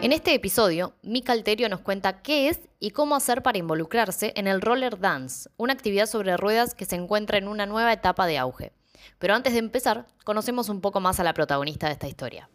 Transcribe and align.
En 0.00 0.12
este 0.12 0.32
episodio, 0.32 0.92
Mika 1.02 1.32
Alterio 1.32 1.68
nos 1.68 1.80
cuenta 1.80 2.22
qué 2.22 2.48
es 2.48 2.60
y 2.78 2.92
cómo 2.92 3.16
hacer 3.16 3.42
para 3.42 3.58
involucrarse 3.58 4.32
en 4.36 4.46
el 4.46 4.60
roller 4.60 5.00
dance, 5.00 5.50
una 5.56 5.72
actividad 5.72 6.06
sobre 6.06 6.36
ruedas 6.36 6.76
que 6.76 6.84
se 6.84 6.94
encuentra 6.94 7.36
en 7.36 7.48
una 7.48 7.66
nueva 7.66 7.92
etapa 7.92 8.28
de 8.28 8.38
auge. 8.38 8.72
Pero 9.18 9.34
antes 9.34 9.54
de 9.54 9.58
empezar, 9.58 10.06
conocemos 10.24 10.68
un 10.68 10.80
poco 10.80 11.00
más 11.00 11.18
a 11.18 11.24
la 11.24 11.34
protagonista 11.34 11.88
de 11.88 11.94
esta 11.94 12.06
historia. 12.06 12.48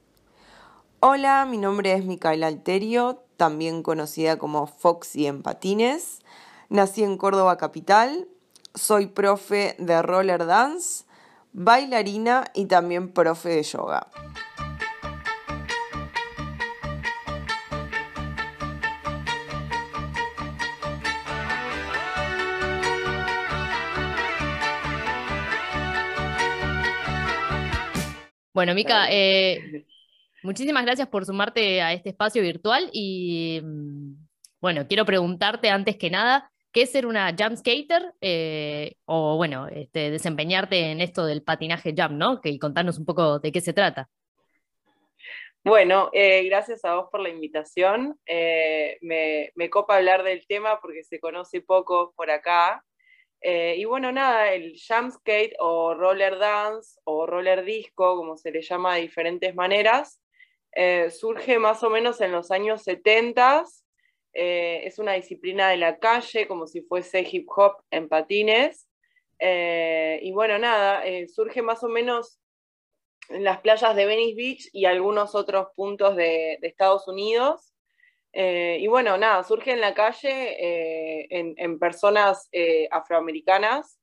Hola, 1.01 1.45
mi 1.45 1.57
nombre 1.57 1.91
es 1.91 2.05
Micaela 2.05 2.47
Alterio, 2.47 3.25
también 3.35 3.83
conocida 3.83 4.37
como 4.37 4.65
Foxy 4.65 5.27
en 5.27 5.43
patines. 5.43 6.19
Nací 6.69 7.03
en 7.03 7.17
Córdoba 7.17 7.57
Capital, 7.57 8.29
soy 8.73 9.07
profe 9.07 9.75
de 9.79 10.01
roller 10.01 10.45
dance, 10.45 11.03
bailarina 11.51 12.45
y 12.53 12.67
también 12.67 13.11
profe 13.11 13.49
de 13.49 13.63
yoga. 13.63 14.07
Bueno, 28.53 28.75
Mica, 28.75 29.07
eh, 29.09 29.83
muchísimas 30.43 30.85
gracias 30.85 31.07
por 31.07 31.25
sumarte 31.25 31.81
a 31.81 31.91
este 31.91 32.09
espacio 32.09 32.43
virtual 32.43 32.87
y 32.93 33.59
mm, 33.63 34.13
bueno, 34.61 34.87
quiero 34.87 35.05
preguntarte 35.05 35.71
antes 35.71 35.97
que 35.97 36.11
nada, 36.11 36.51
¿qué 36.71 36.83
es 36.83 36.91
ser 36.91 37.07
una 37.07 37.35
jump 37.35 37.57
skater? 37.57 38.13
Eh, 38.21 38.93
o 39.05 39.37
bueno, 39.37 39.67
este, 39.69 40.11
desempeñarte 40.11 40.91
en 40.91 41.01
esto 41.01 41.25
del 41.25 41.41
patinaje 41.41 41.95
jump, 41.97 42.11
¿no? 42.11 42.41
Que, 42.41 42.49
y 42.49 42.59
contarnos 42.59 42.99
un 42.99 43.05
poco 43.05 43.39
de 43.39 43.51
qué 43.51 43.59
se 43.59 43.73
trata. 43.73 44.07
Bueno, 45.63 46.11
eh, 46.13 46.43
gracias 46.43 46.85
a 46.85 46.93
vos 46.93 47.07
por 47.11 47.21
la 47.21 47.29
invitación. 47.29 48.19
me, 49.01 49.51
me 49.55 49.69
copa 49.71 49.95
hablar 49.97 50.21
del 50.21 50.45
tema 50.45 50.79
porque 50.79 51.03
se 51.03 51.19
conoce 51.19 51.61
poco 51.61 52.13
por 52.15 52.29
acá. 52.29 52.83
Eh, 53.45 53.75
y 53.77 53.83
bueno, 53.83 54.09
nada, 54.13 54.53
el 54.53 54.73
jump 54.79 55.11
skate 55.11 55.53
o 55.59 55.93
roller 55.93 56.39
dance 56.39 56.97
o 57.03 57.25
roller 57.25 57.65
disco, 57.65 58.15
como 58.15 58.37
se 58.37 58.51
le 58.51 58.61
llama 58.61 58.95
de 58.95 59.01
diferentes 59.01 59.53
maneras, 59.53 60.21
eh, 60.71 61.09
surge 61.11 61.59
más 61.59 61.83
o 61.83 61.89
menos 61.89 62.21
en 62.21 62.31
los 62.31 62.51
años 62.51 62.83
70. 62.83 63.65
Eh, 64.33 64.83
es 64.85 64.97
una 64.97 65.13
disciplina 65.13 65.69
de 65.69 65.77
la 65.77 65.99
calle, 65.99 66.47
como 66.47 66.67
si 66.67 66.81
fuese 66.83 67.27
hip 67.29 67.47
hop 67.55 67.83
en 67.91 68.07
patines. 68.07 68.87
y 70.21 70.31
bueno, 70.31 70.57
nada, 70.57 71.03
surge 71.27 71.61
más 71.61 71.83
o 71.83 71.89
menos 71.89 72.39
en 73.29 73.43
las 73.43 73.59
playas 73.59 73.95
de 73.95 74.05
Venice 74.05 74.35
Beach 74.35 74.69
y 74.71 74.85
algunos 74.85 75.35
otros 75.35 75.67
puntos 75.75 76.15
de 76.15 76.59
Estados 76.61 77.07
Unidos. 77.09 77.72
Eh, 78.33 78.77
y 78.81 78.87
bueno, 78.87 79.15
nada, 79.17 79.43
surge 79.43 79.71
en 79.71 79.81
la 79.81 79.93
calle 79.93 80.57
eh, 80.59 81.27
en, 81.29 81.79
personas 81.79 82.49
eh, 82.51 82.87
afroamericanas, 82.91 83.99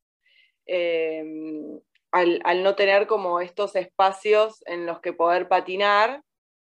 al, 2.12 2.62
no 2.62 2.77
tener 2.77 3.06
como 3.09 3.41
estos 3.41 3.75
espacios 3.75 4.62
en 4.67 4.87
los 4.87 5.00
que 5.00 5.12
poder 5.12 5.48
patinar, 5.48 6.22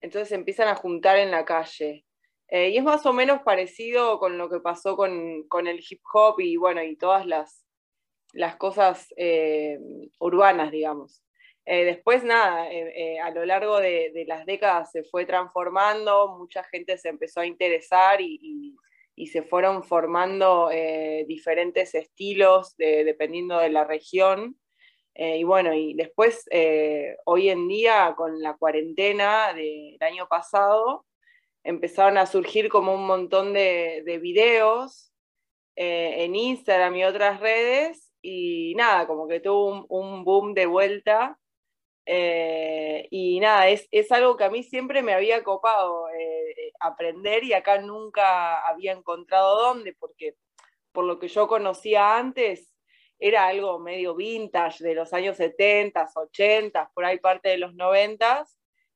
entonces 0.00 0.28
se 0.28 0.36
empiezan 0.36 0.68
a 0.68 0.76
juntar 0.76 1.18
en 1.18 1.32
la 1.32 1.44
calle. 1.44 2.04
y 2.50 2.76
es 2.76 2.84
más 2.84 3.04
o 3.06 3.12
menos 3.12 3.42
parecido 3.42 4.18
con 4.20 4.38
lo 4.38 4.48
que 4.48 4.60
pasó 4.60 4.96
con, 4.96 5.46
con 5.48 5.66
el 5.66 5.80
hip 5.88 6.00
hop 6.12 6.40
y 6.40 6.56
bueno, 6.56 6.82
y 6.82 6.96
todas 6.96 7.26
las, 7.26 7.64
las 8.32 8.56
cosas 8.56 9.08
urbanas, 10.20 10.70
digamos. 10.70 11.22
Eh, 11.70 11.84
después, 11.84 12.24
nada, 12.24 12.72
eh, 12.72 12.92
eh, 12.96 13.20
a 13.20 13.30
lo 13.30 13.44
largo 13.44 13.78
de, 13.78 14.24
las 14.26 14.46
décadas 14.46 14.90
se 14.90 15.04
fue 15.04 15.26
transformando, 15.26 16.38
mucha 16.38 16.64
gente 16.64 16.96
se 16.96 17.10
empezó 17.10 17.40
a 17.40 17.46
interesar 17.46 18.22
y, 18.22 18.74
se 19.30 19.42
fueron 19.42 19.82
formando 19.82 20.70
diferentes 21.26 21.94
estilos 21.94 22.76
dependiendo 22.76 23.58
de 23.58 23.68
la 23.68 23.84
región. 23.84 24.56
y 25.14 25.42
bueno, 25.44 25.74
y 25.74 25.94
después, 25.94 26.48
hoy 27.26 27.50
en 27.50 27.68
día, 27.68 28.14
con 28.16 28.40
la 28.40 28.56
cuarentena 28.56 29.52
del 29.54 29.98
año 30.00 30.28
pasado, 30.28 31.04
empezaron 31.64 32.16
a 32.18 32.26
surgir 32.26 32.68
como 32.68 32.94
un 32.94 33.06
montón 33.06 33.52
de, 33.52 34.02
de 34.06 34.18
videos 34.18 35.12
en 35.76 36.36
Instagram 36.36 36.96
y 36.96 37.04
otras 37.04 37.40
redes. 37.40 38.12
Y 38.22 38.74
nada, 38.76 39.06
como 39.06 39.26
que 39.28 39.40
tuvo 39.40 39.86
un 39.88 40.24
boom 40.24 40.54
de 40.54 40.66
vuelta 40.66 41.38
eh, 42.10 43.06
y 43.10 43.38
nada, 43.38 43.68
es, 43.68 43.86
algo 44.12 44.38
que 44.38 44.44
a 44.44 44.50
mí 44.50 44.62
siempre 44.62 45.02
me 45.02 45.12
había 45.12 45.44
copado 45.44 46.08
eh, 46.08 46.72
aprender 46.80 47.44
y 47.44 47.52
acá 47.52 47.82
nunca 47.82 48.66
había 48.66 48.92
encontrado 48.92 49.58
dónde, 49.58 49.92
porque 49.92 50.34
por 50.90 51.04
lo 51.04 51.18
que 51.18 51.28
yo 51.28 51.46
conocía 51.46 52.16
antes 52.16 52.74
era 53.18 53.48
algo 53.48 53.78
medio 53.78 54.14
vintage 54.14 54.82
de 54.82 54.94
los 54.94 55.12
años 55.12 55.36
70, 55.36 56.08
80, 56.14 56.90
por 56.94 57.04
ahí 57.04 57.18
parte 57.18 57.50
de 57.50 57.58
los 57.58 57.74
90 57.74 58.46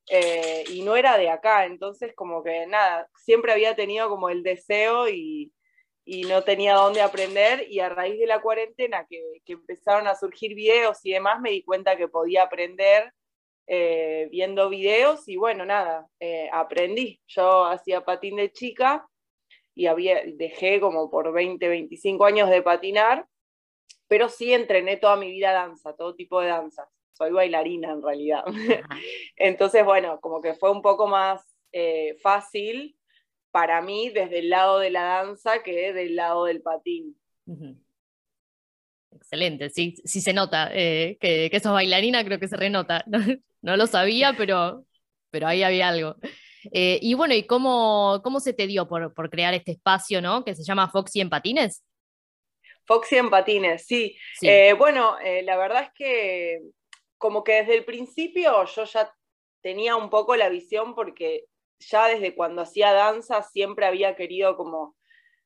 eh, 0.08 0.64
y 0.70 0.80
no 0.80 0.96
era 0.96 1.18
de 1.18 1.28
acá, 1.28 1.66
entonces 1.66 2.14
como 2.14 2.42
que 2.42 2.66
nada, 2.66 3.10
siempre 3.14 3.52
había 3.52 3.76
tenido 3.76 4.08
como 4.08 4.30
el 4.30 4.42
deseo 4.42 5.10
y, 5.10 5.52
y 6.04 6.22
no 6.24 6.42
tenía 6.42 6.74
dónde 6.74 7.00
aprender 7.00 7.66
y 7.70 7.80
a 7.80 7.88
raíz 7.88 8.18
de 8.18 8.26
la 8.26 8.40
cuarentena 8.40 9.06
que, 9.08 9.20
empezaron 9.46 10.06
a 10.06 10.14
surgir 10.14 10.54
videos 10.54 10.98
y 11.04 11.12
demás 11.12 11.40
me 11.40 11.50
di 11.50 11.62
cuenta 11.62 11.96
que 11.96 12.08
podía 12.08 12.44
aprender 12.44 13.12
eh, 13.68 14.28
viendo 14.30 14.68
videos 14.68 15.28
y 15.28 15.36
bueno, 15.36 15.64
nada, 15.64 16.08
eh, 16.18 16.48
aprendí. 16.52 17.20
Yo 17.28 17.64
hacía 17.64 18.04
patín 18.04 18.36
de 18.36 18.50
chica 18.50 19.06
y 19.74 19.86
había, 19.86 20.22
dejé 20.26 20.80
como 20.80 21.10
por 21.10 21.32
20, 21.32 21.68
25 21.68 22.24
años 22.24 22.50
de 22.50 22.62
patinar, 22.62 23.26
pero 24.08 24.28
sí 24.28 24.52
entrené 24.52 24.96
toda 24.96 25.16
mi 25.16 25.30
vida 25.30 25.52
danza, 25.52 25.94
todo 25.94 26.14
tipo 26.14 26.40
de 26.40 26.48
danzas. 26.48 26.88
Soy 27.12 27.30
bailarina 27.30 27.92
en 27.92 28.02
realidad. 28.02 28.44
Entonces, 29.36 29.84
bueno, 29.84 30.18
como 30.20 30.40
que 30.40 30.54
fue 30.54 30.70
un 30.70 30.82
poco 30.82 31.06
más 31.06 31.42
eh, 31.72 32.16
fácil 32.20 32.96
para 33.52 33.82
mí 33.82 34.08
desde 34.08 34.40
el 34.40 34.50
lado 34.50 34.78
de 34.78 34.90
la 34.90 35.02
danza 35.02 35.62
que 35.62 35.92
del 35.92 36.16
lado 36.16 36.46
del 36.46 36.62
patín. 36.62 37.16
Excelente, 39.14 39.70
sí, 39.70 39.94
sí 40.04 40.20
se 40.20 40.32
nota 40.32 40.70
eh, 40.72 41.18
que, 41.20 41.48
que 41.50 41.60
sos 41.60 41.72
bailarina, 41.72 42.24
creo 42.24 42.40
que 42.40 42.48
se 42.48 42.56
renota. 42.56 43.04
No, 43.64 43.76
lo 43.76 43.86
sabía, 43.86 44.34
pero, 44.36 44.84
pero 45.30 45.46
ahí 45.46 45.62
había 45.62 45.86
algo. 45.86 46.16
Eh, 46.72 46.98
y 47.00 47.14
bueno, 47.14 47.32
¿y 47.32 47.44
cómo, 47.44 48.20
cómo 48.24 48.40
se 48.40 48.52
te 48.52 48.66
dio 48.66 48.88
por, 48.88 49.30
crear 49.30 49.54
este 49.54 49.70
espacio, 49.70 50.20
¿no? 50.20 50.44
Que 50.44 50.56
se 50.56 50.64
llama 50.64 50.90
Foxy 50.90 51.20
en 51.20 51.30
Patines. 51.30 51.84
Foxy 52.84 53.18
en 53.18 53.30
Patines, 53.30 53.86
sí. 53.86 54.16
Eh, 54.40 54.74
bueno, 54.76 55.16
la 55.44 55.56
verdad 55.56 55.84
es 55.84 55.90
que 55.94 56.60
como 57.18 57.44
que 57.44 57.52
desde 57.52 57.76
el 57.76 57.84
principio 57.84 58.64
yo 58.64 58.82
ya 58.82 59.14
tenía 59.60 59.94
un 59.94 60.10
poco 60.10 60.34
la 60.34 60.48
visión 60.48 60.96
porque 60.96 61.44
ya 61.88 62.08
desde 62.08 62.34
cuando 62.34 62.62
hacía 62.62 62.92
danza 62.92 63.42
siempre 63.42 63.86
había 63.86 64.16
querido 64.16 64.56
como, 64.56 64.96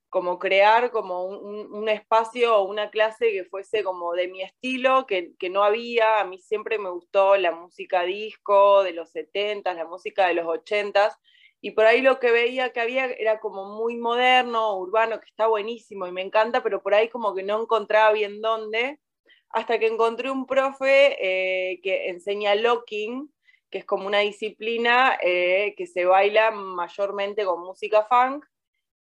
como 0.09 0.39
crear 0.39 0.91
como 0.91 1.27
un, 1.27 1.89
espacio 1.89 2.57
o 2.57 2.65
una 2.69 2.91
clase 2.91 3.33
que 3.33 3.45
fuese 3.45 3.85
como 3.85 4.13
de 4.15 4.29
mi 4.29 4.43
estilo, 4.43 5.07
que, 5.07 5.35
no 5.51 5.63
había. 5.63 6.21
A 6.21 6.25
mí 6.25 6.39
siempre 6.39 6.79
me 6.79 6.91
gustó 6.91 7.37
la 7.37 7.53
música 7.53 8.03
disco 8.03 8.83
de 8.83 8.93
los 8.93 9.11
70, 9.11 9.75
la 9.75 9.85
música 9.85 10.27
de 10.29 10.35
los 10.35 10.47
80 10.47 11.17
y 11.61 11.73
por 11.73 11.87
ahí 11.87 12.01
lo 12.03 12.21
que 12.21 12.31
veía 12.31 12.73
que 12.73 12.81
había 12.81 13.07
era 13.07 13.41
como 13.41 13.65
muy 13.77 13.97
moderno, 13.97 14.77
urbano, 14.79 15.21
que 15.21 15.27
está 15.27 15.47
buenísimo 15.47 16.07
y 16.07 16.13
me 16.13 16.23
encanta, 16.23 16.63
pero 16.63 16.83
por 16.83 16.95
ahí 16.95 17.09
como 17.09 17.35
que 17.35 17.43
no 17.43 17.61
encontraba 17.61 18.13
bien 18.13 18.41
dónde, 18.41 19.01
hasta 19.51 19.79
que 19.79 19.87
encontré 19.87 20.31
un 20.31 20.47
profe 20.47 21.17
eh, 21.21 21.81
que 21.83 22.09
enseña 22.09 22.55
locking, 22.55 23.33
que 23.71 23.79
es 23.79 23.85
como 23.85 24.07
una 24.07 24.21
disciplina 24.21 25.19
eh, 25.23 25.75
que 25.77 25.87
se 25.87 26.05
baila 26.05 26.51
mayormente 26.51 27.45
con 27.45 27.61
música 27.61 28.05
funk, 28.05 28.45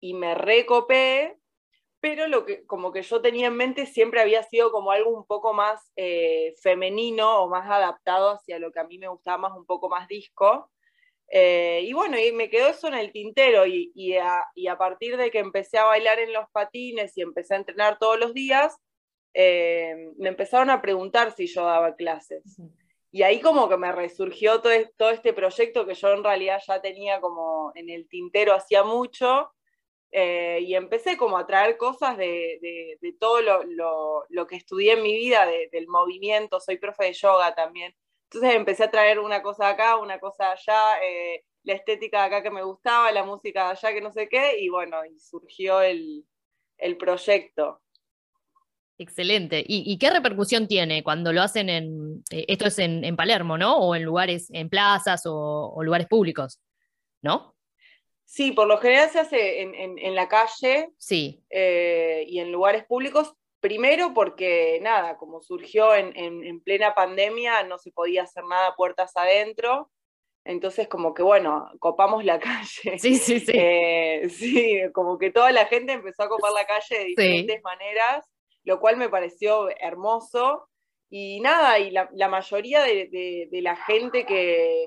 y 0.01 0.15
me 0.15 0.35
recopé, 0.35 1.37
pero 2.01 2.27
lo 2.29 2.47
que 2.47 2.65
como 2.67 2.93
que 2.93 3.03
yo 3.03 3.21
tenía 3.21 3.49
en 3.49 3.57
mente 3.57 3.85
siempre 3.87 4.21
había 4.21 4.43
sido 4.43 4.73
como 4.73 4.91
algo 4.91 5.11
un 5.11 5.27
poco 5.27 5.53
más 5.53 5.93
eh, 5.97 6.55
femenino 6.63 7.43
o 7.43 7.49
más 7.49 7.71
adaptado 7.71 8.31
hacia 8.31 8.59
lo 8.59 8.73
que 8.73 8.81
a 8.81 8.85
mí 8.85 8.99
me 8.99 9.09
gustaba 9.09 9.37
más, 9.37 9.53
un 9.53 9.67
poco 9.67 9.89
más 9.91 10.09
disco. 10.09 10.71
Eh, 11.33 11.83
y 11.85 11.93
bueno, 11.93 12.19
y 12.19 12.33
me 12.33 12.49
quedó 12.49 12.69
eso 12.69 12.89
en 12.89 12.95
el 12.95 13.13
tintero 13.13 13.67
y, 13.67 13.93
y, 13.95 14.17
a, 14.17 14.79
partir 14.79 15.17
de 15.17 15.31
que 15.31 15.39
empecé 15.39 15.79
a 15.79 15.85
bailar 15.85 16.19
en 16.19 16.33
los 16.33 16.49
patines 16.51 17.17
y 17.17 17.23
empecé 17.23 17.55
a 17.55 17.59
entrenar 17.59 17.99
todos 17.99 18.19
los 18.19 18.35
días, 18.35 18.77
me 19.35 20.29
empezaron 20.29 20.71
a 20.71 20.83
preguntar 20.83 21.33
si 21.33 21.47
yo 21.47 21.65
daba 21.65 21.95
clases. 21.95 22.43
Y 23.13 23.23
ahí 23.23 23.41
como 23.41 23.69
que 23.69 23.77
me 23.77 23.93
resurgió 23.93 24.61
todo, 24.61 25.11
este 25.11 25.33
proyecto 25.33 25.87
que 25.87 25.95
yo 25.95 26.13
en 26.13 26.23
realidad 26.25 26.61
ya 26.67 26.81
tenía 26.81 27.21
como 27.21 27.73
en 27.75 27.91
el 27.91 28.09
tintero 28.09 28.55
hacía 28.55 28.85
mucho. 28.85 29.53
Eh, 30.13 30.61
y 30.63 30.75
empecé 30.75 31.17
como 31.17 31.39
a 31.39 31.47
traer 31.47 31.77
cosas 31.77 32.17
de, 32.17 32.99
todo 33.21 33.41
lo, 34.29 34.47
que 34.47 34.57
estudié 34.57 34.95
en 34.95 35.03
mi 35.03 35.15
vida, 35.17 35.47
del 35.47 35.87
movimiento, 35.89 36.61
soy 36.61 36.79
profe 36.79 37.07
de 37.07 37.13
yoga 37.15 37.55
también. 37.55 37.95
Entonces 38.33 38.55
empecé 38.57 38.85
a 38.85 38.91
traer 38.91 39.19
una 39.19 39.43
cosa 39.43 39.69
acá, 39.69 39.97
una 39.97 40.21
cosa 40.21 40.53
allá, 40.53 41.03
eh, 41.03 41.45
la 41.65 41.75
estética 41.75 42.21
de 42.21 42.27
acá 42.27 42.43
que 42.43 42.51
me 42.51 42.63
gustaba, 42.63 43.11
la 43.13 43.25
música 43.25 43.65
de 43.65 43.71
allá 43.73 43.93
que 43.93 44.01
no 44.01 44.13
sé 44.13 44.29
qué, 44.29 44.61
y 44.61 44.69
bueno, 44.69 45.05
y 45.05 45.19
surgió 45.19 45.81
el, 45.83 46.25
proyecto. 46.99 47.83
Excelente. 49.01 49.65
¿Y, 49.67 49.97
qué 49.97 50.11
repercusión 50.11 50.69
tiene 50.69 51.03
cuando 51.03 51.33
lo 51.33 51.41
hacen 51.41 51.71
en, 51.71 52.23
eh, 52.31 52.45
esto 52.49 52.67
es 52.67 52.79
en, 52.79 53.17
Palermo, 53.17 53.57
¿no? 53.57 53.79
O 53.79 53.95
en 53.95 54.03
lugares, 54.03 54.49
en 54.53 54.69
plazas 54.69 55.23
o, 55.25 55.75
lugares 55.83 56.07
públicos, 56.07 56.61
¿no? 57.23 57.57
Sí, 58.27 58.53
por 58.53 58.67
lo 58.67 58.77
general 58.77 59.09
se 59.09 59.21
hace 59.21 59.63
en, 59.63 60.15
la 60.15 60.29
calle 60.29 60.91
sí. 60.99 61.43
Eh, 61.49 62.27
y 62.29 62.41
en 62.41 62.53
lugares 62.53 62.85
públicos. 62.85 63.33
Primero 63.61 64.13
porque, 64.13 64.79
nada, 64.83 65.17
como 65.17 65.41
surgió 65.41 65.95
en, 65.95 66.61
plena 66.61 66.95
pandemia, 66.95 67.63
no 67.63 67.79
se 67.79 67.93
podía 67.93 68.25
hacer 68.25 68.45
nada 68.45 68.75
puertas 68.77 69.17
adentro. 69.17 69.91
Entonces, 70.45 70.89
como 70.89 71.15
que 71.15 71.23
bueno, 71.23 71.71
copamos 71.79 72.23
la 72.23 72.39
calle. 72.39 72.99
Sí, 72.99 73.17
sí, 73.17 73.41
sí. 73.41 73.53
Eh, 73.55 74.29
sí, 74.29 74.79
como 74.93 75.17
que 75.17 75.31
toda 75.31 75.53
la 75.53 75.65
gente 75.65 75.95
empezó 75.95 76.25
a 76.25 76.29
copar 76.29 76.53
la 76.53 76.67
calle 76.67 76.99
de 76.99 77.05
diferentes 77.07 77.63
maneras, 77.63 78.27
lo 78.65 78.81
cual 78.81 78.97
me 78.97 79.09
pareció 79.09 79.69
hermoso. 79.79 80.69
Y 81.09 81.41
nada, 81.41 81.79
y 81.79 81.91
la, 81.91 82.29
mayoría 82.29 82.83
de, 82.83 83.49
la 83.51 83.77
gente 83.77 84.25
que, 84.25 84.85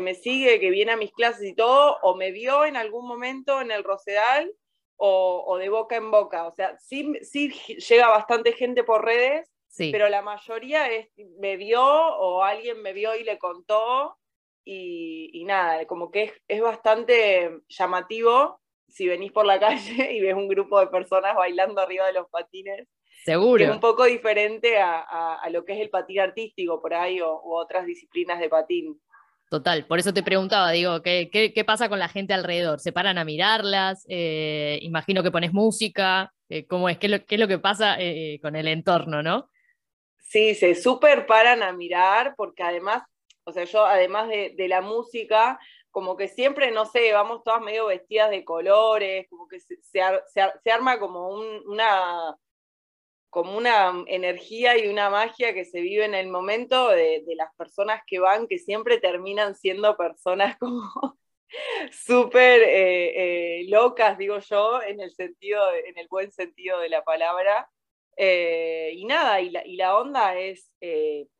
me 0.00 0.14
sigue, 0.14 0.60
que 0.60 0.70
viene 0.70 0.92
a 0.92 0.96
mis 0.96 1.12
clases 1.12 1.48
y 1.48 1.54
todo, 1.54 1.98
o 2.02 2.14
me 2.14 2.30
vio 2.30 2.64
en 2.64 2.76
algún 2.76 3.06
momento 3.06 3.60
en 3.60 3.70
el 3.70 3.84
Rosedal 3.84 4.52
o, 4.96 5.56
de 5.58 5.68
boca 5.68 5.96
en 5.96 6.10
boca. 6.10 6.46
O 6.46 6.52
sea, 6.52 6.76
sí, 6.78 7.12
sí 7.22 7.50
llega 7.88 8.08
bastante 8.08 8.52
gente 8.52 8.84
por 8.84 9.04
redes, 9.04 9.50
pero 9.76 10.08
la 10.08 10.22
mayoría 10.22 10.90
es, 10.90 11.08
me 11.38 11.56
vio 11.56 11.82
o 11.82 12.42
alguien 12.42 12.82
me 12.82 12.92
vio 12.92 13.16
y 13.16 13.24
le 13.24 13.38
contó 13.38 14.18
y, 14.64 15.44
nada, 15.44 15.86
como 15.86 16.10
que 16.10 16.34
es, 16.46 16.60
bastante 16.60 17.50
llamativo 17.68 18.60
si 18.88 19.08
venís 19.08 19.32
por 19.32 19.46
la 19.46 19.58
calle 19.60 20.12
y 20.12 20.20
ves 20.20 20.34
un 20.34 20.48
grupo 20.48 20.78
de 20.80 20.86
personas 20.88 21.34
bailando 21.34 21.80
arriba 21.80 22.06
de 22.06 22.12
los 22.12 22.28
patines. 22.28 22.86
Seguro. 23.24 23.58
Que 23.58 23.64
es 23.64 23.70
un 23.70 23.80
poco 23.80 24.04
diferente 24.04 24.78
a, 24.80 25.48
lo 25.50 25.64
que 25.64 25.74
es 25.74 25.80
el 25.80 25.90
patín 25.90 26.20
artístico 26.20 26.80
por 26.80 26.94
ahí 26.94 27.20
o, 27.20 27.40
u 27.42 27.54
otras 27.54 27.86
disciplinas 27.86 28.40
de 28.40 28.48
patín. 28.48 29.00
Total, 29.48 29.84
por 29.84 29.98
eso 29.98 30.14
te 30.14 30.22
preguntaba, 30.22 30.70
digo, 30.70 31.02
¿qué, 31.02 31.28
qué, 31.30 31.64
pasa 31.64 31.88
con 31.88 31.98
la 31.98 32.08
gente 32.08 32.32
alrededor? 32.32 32.80
¿Se 32.80 32.90
paran 32.90 33.18
a 33.18 33.24
mirarlas? 33.24 34.06
Eh, 34.08 34.78
imagino 34.82 35.22
que 35.22 35.30
pones 35.30 35.52
música. 35.52 36.32
Eh, 36.48 36.66
¿Cómo 36.66 36.88
es? 36.88 36.98
¿Qué 36.98 37.06
es, 37.06 37.10
lo, 37.12 37.26
¿Qué 37.26 37.34
es 37.34 37.40
lo 37.40 37.48
que 37.48 37.58
pasa 37.58 37.96
eh, 37.98 38.38
con 38.40 38.56
el 38.56 38.66
entorno, 38.66 39.22
no? 39.22 39.50
Sí, 40.16 40.54
se 40.54 40.74
súper 40.74 41.26
paran 41.26 41.62
a 41.62 41.72
mirar 41.72 42.34
porque 42.36 42.62
además 42.62 43.02
o 43.44 43.52
sea, 43.52 43.64
yo 43.64 43.84
además 43.84 44.28
de, 44.28 44.68
la 44.68 44.80
música, 44.80 45.58
como 45.90 46.16
que 46.16 46.28
siempre, 46.28 46.70
no 46.70 46.86
sé, 46.86 47.12
vamos 47.12 47.42
todas 47.44 47.60
medio 47.60 47.86
vestidas 47.86 48.30
de 48.30 48.44
colores, 48.44 49.26
como 49.28 49.48
que 49.48 49.58
se, 49.60 50.70
arma 50.70 50.98
como 50.98 51.28
una 51.28 52.36
como 53.32 53.56
una 53.56 54.04
energía 54.08 54.76
y 54.76 54.88
una 54.88 55.08
magia 55.08 55.54
que 55.54 55.64
se 55.64 55.80
vive 55.80 56.04
en 56.04 56.14
el 56.14 56.28
momento 56.28 56.88
de, 56.88 57.24
las 57.34 57.48
personas 57.56 58.02
que 58.06 58.18
van, 58.18 58.46
que 58.46 58.58
siempre 58.58 58.98
terminan 58.98 59.54
siendo 59.54 59.96
personas 59.96 60.58
como 60.60 61.16
súper 61.90 62.60
eh, 62.60 63.60
eh, 63.60 63.64
locas, 63.68 64.18
digo 64.18 64.38
yo, 64.38 64.82
en 64.82 65.00
el 65.00 65.12
sentido, 65.12 65.62
en 65.72 65.96
el 65.96 66.08
buen 66.08 66.30
sentido 66.30 66.78
de 66.80 66.90
la 66.90 67.04
palabra. 67.04 67.70
Eh, 68.18 68.90
y 68.96 69.06
nada, 69.06 69.40
y 69.40 69.76
la, 69.76 69.96
onda 69.96 70.38
es 70.38 70.70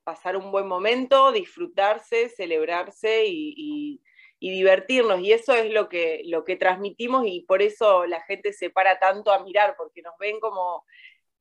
pasar 0.02 0.38
un 0.38 0.50
buen 0.50 0.66
momento, 0.66 1.30
disfrutarse, 1.30 2.30
celebrarse 2.30 3.26
y, 3.26 4.00
divertirnos. 4.40 5.20
Y 5.20 5.32
eso 5.32 5.54
es 5.54 5.70
lo 5.70 5.90
que, 5.90 6.22
lo 6.24 6.42
que 6.44 6.56
transmitimos 6.56 7.26
y 7.26 7.42
por 7.42 7.60
eso 7.60 8.06
la 8.06 8.22
gente 8.22 8.54
se 8.54 8.70
para 8.70 8.98
tanto 8.98 9.30
a 9.30 9.44
mirar, 9.44 9.74
porque 9.76 10.00
nos 10.00 10.16
ven 10.18 10.40
como 10.40 10.86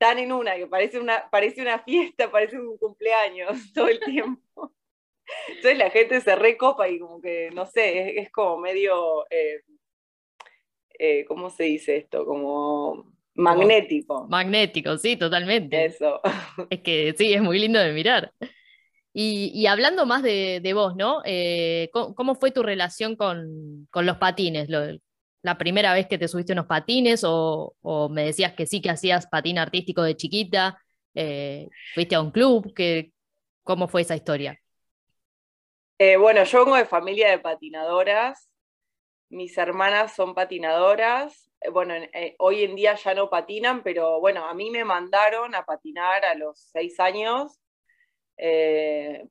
tan 0.02 0.18
en 0.18 0.32
una, 0.32 0.56
que 0.56 0.66
parece 0.66 0.98
una, 0.98 1.30
parece 1.30 1.62
una 1.62 1.78
fiesta, 1.78 2.28
parece 2.28 2.58
un 2.58 2.76
cumpleaños 2.76 3.48
todo 3.72 3.86
el 3.86 4.00
tiempo. 4.00 4.72
Entonces 5.46 5.78
la 5.78 5.90
gente 5.90 6.20
se 6.20 6.34
recopa 6.34 6.88
y 6.88 6.98
como 6.98 7.20
que, 7.20 7.50
no 7.54 7.66
sé, 7.66 8.18
es, 8.18 8.28
como 8.32 8.58
medio, 8.58 9.24
eh, 9.30 11.24
¿cómo 11.28 11.50
se 11.50 11.64
dice 11.64 11.98
esto? 11.98 12.26
Como 12.26 13.12
Magnético. 13.34 14.26
Magnético, 14.28 14.98
sí, 14.98 15.16
totalmente. 15.16 15.84
Eso. 15.84 16.20
Es 16.68 16.80
que 16.80 17.14
sí, 17.16 17.32
es 17.32 17.40
muy 17.40 17.60
lindo 17.60 17.78
de 17.78 17.92
mirar. 17.92 18.32
Y, 19.14 19.66
hablando 19.66 20.04
más 20.04 20.24
de, 20.24 20.72
vos, 20.74 20.96
¿no? 20.96 21.22
Eh, 21.24 21.90
¿cómo, 21.92 22.34
fue 22.34 22.50
tu 22.50 22.64
relación 22.64 23.14
con, 23.14 23.86
los 23.94 24.16
patines? 24.16 24.68
¿La 25.42 25.58
primera 25.58 25.92
vez 25.92 26.06
que 26.06 26.18
te 26.18 26.28
subiste 26.28 26.52
unos 26.52 26.66
patines 26.66 27.22
o, 27.24 27.74
me 28.10 28.24
decías 28.24 28.52
que 28.54 28.64
sí 28.64 28.80
que 28.80 28.90
hacías 28.90 29.26
patín 29.26 29.58
artístico 29.58 30.02
de 30.02 30.16
chiquita? 30.16 30.80
Eh, 31.14 31.68
¿Fuiste 31.94 32.14
a 32.14 32.20
un 32.20 32.30
club? 32.30 32.72
¿Cómo 33.64 33.88
fue 33.88 34.02
esa 34.02 34.14
historia? 34.14 34.58
Eh, 35.98 36.16
bueno, 36.16 36.44
yo 36.44 36.64
vengo 36.64 36.76
de 36.76 36.84
familia 36.84 37.30
de 37.30 37.40
patinadoras. 37.40 38.48
Mis 39.30 39.58
hermanas 39.58 40.14
son 40.14 40.34
patinadoras. 40.34 41.50
Eh, 41.60 41.70
bueno, 41.70 41.94
hoy 42.38 42.62
en 42.62 42.76
día 42.76 42.94
ya 42.94 43.14
no 43.14 43.28
patinan, 43.28 43.82
pero 43.82 44.20
bueno, 44.20 44.46
a 44.46 44.54
mí 44.54 44.70
me 44.70 44.84
mandaron 44.84 45.56
a 45.56 45.64
patinar 45.64 46.24
a 46.24 46.34
los 46.34 46.70
seis 46.72 47.00
años 47.00 47.58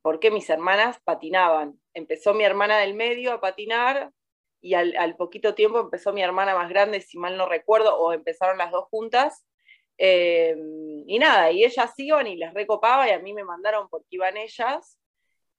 porque 0.02 0.32
mis 0.32 0.50
hermanas 0.50 1.00
patinaban. 1.04 1.80
Empezó 1.94 2.34
mi 2.34 2.46
hermana 2.46 2.78
del 2.80 2.94
medio 2.94 3.34
a 3.34 3.42
patinar 3.42 4.12
y 4.62 4.74
al, 4.76 5.16
poquito 5.18 5.56
tiempo 5.56 5.80
empezó 5.80 6.14
mi 6.14 6.22
hermana 6.22 6.56
más 6.56 6.70
grande, 6.70 7.02
si 7.02 7.18
mal 7.18 7.38
no 7.38 7.48
recuerdo, 7.48 7.98
o 7.98 8.14
empezaron 8.14 8.58
las 8.58 8.72
dos 8.72 8.86
juntas. 8.90 9.46
y 9.98 11.20
nada, 11.20 11.52
y 11.52 11.64
ellas 11.64 11.94
iban 11.98 12.28
y 12.28 12.36
les 12.36 12.54
recopaba 12.54 13.08
y 13.08 13.12
a 13.12 13.20
mí 13.20 13.34
me 13.34 13.44
mandaron 13.44 13.90
porque 13.90 14.08
iban 14.12 14.38
ellas. 14.38 14.98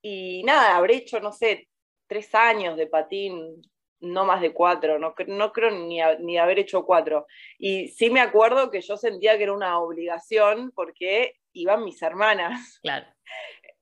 Y 0.01 0.43
nada, 0.43 0.75
habré 0.75 0.95
hecho, 0.95 1.19
no 1.19 1.31
sé, 1.31 1.69
tres 2.07 2.33
años 2.35 2.77
de 2.77 2.87
patín, 2.87 3.61
no 4.01 4.25
más 4.25 4.41
de 4.41 4.53
cuatro, 4.53 4.99
no, 4.99 5.15
no 5.27 5.53
creo 5.53 5.71
ni, 5.71 5.99
ni 6.19 6.37
haber 6.37 6.59
hecho 6.59 6.85
cuatro. 6.85 7.25
Y 7.57 7.87
sí 7.87 8.09
me 8.09 8.19
acuerdo 8.19 8.69
que 8.69 8.81
yo 8.81 8.97
sentía 8.97 9.37
que 9.37 9.43
era 9.43 9.53
una 9.53 9.79
obligación 9.79 10.71
porque 10.75 11.35
iban 11.53 11.83
mis 11.83 12.01
hermanas. 12.01 12.79
Claro. 12.81 13.05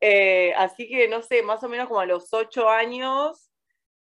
Eh, 0.03 0.51
así 0.57 0.89
que 0.89 1.07
no 1.07 1.21
sé, 1.21 1.43
más 1.43 1.63
o 1.63 1.69
menos 1.69 1.87
como 1.87 1.99
a 1.99 2.07
los 2.07 2.33
ocho 2.33 2.67
años, 2.67 3.50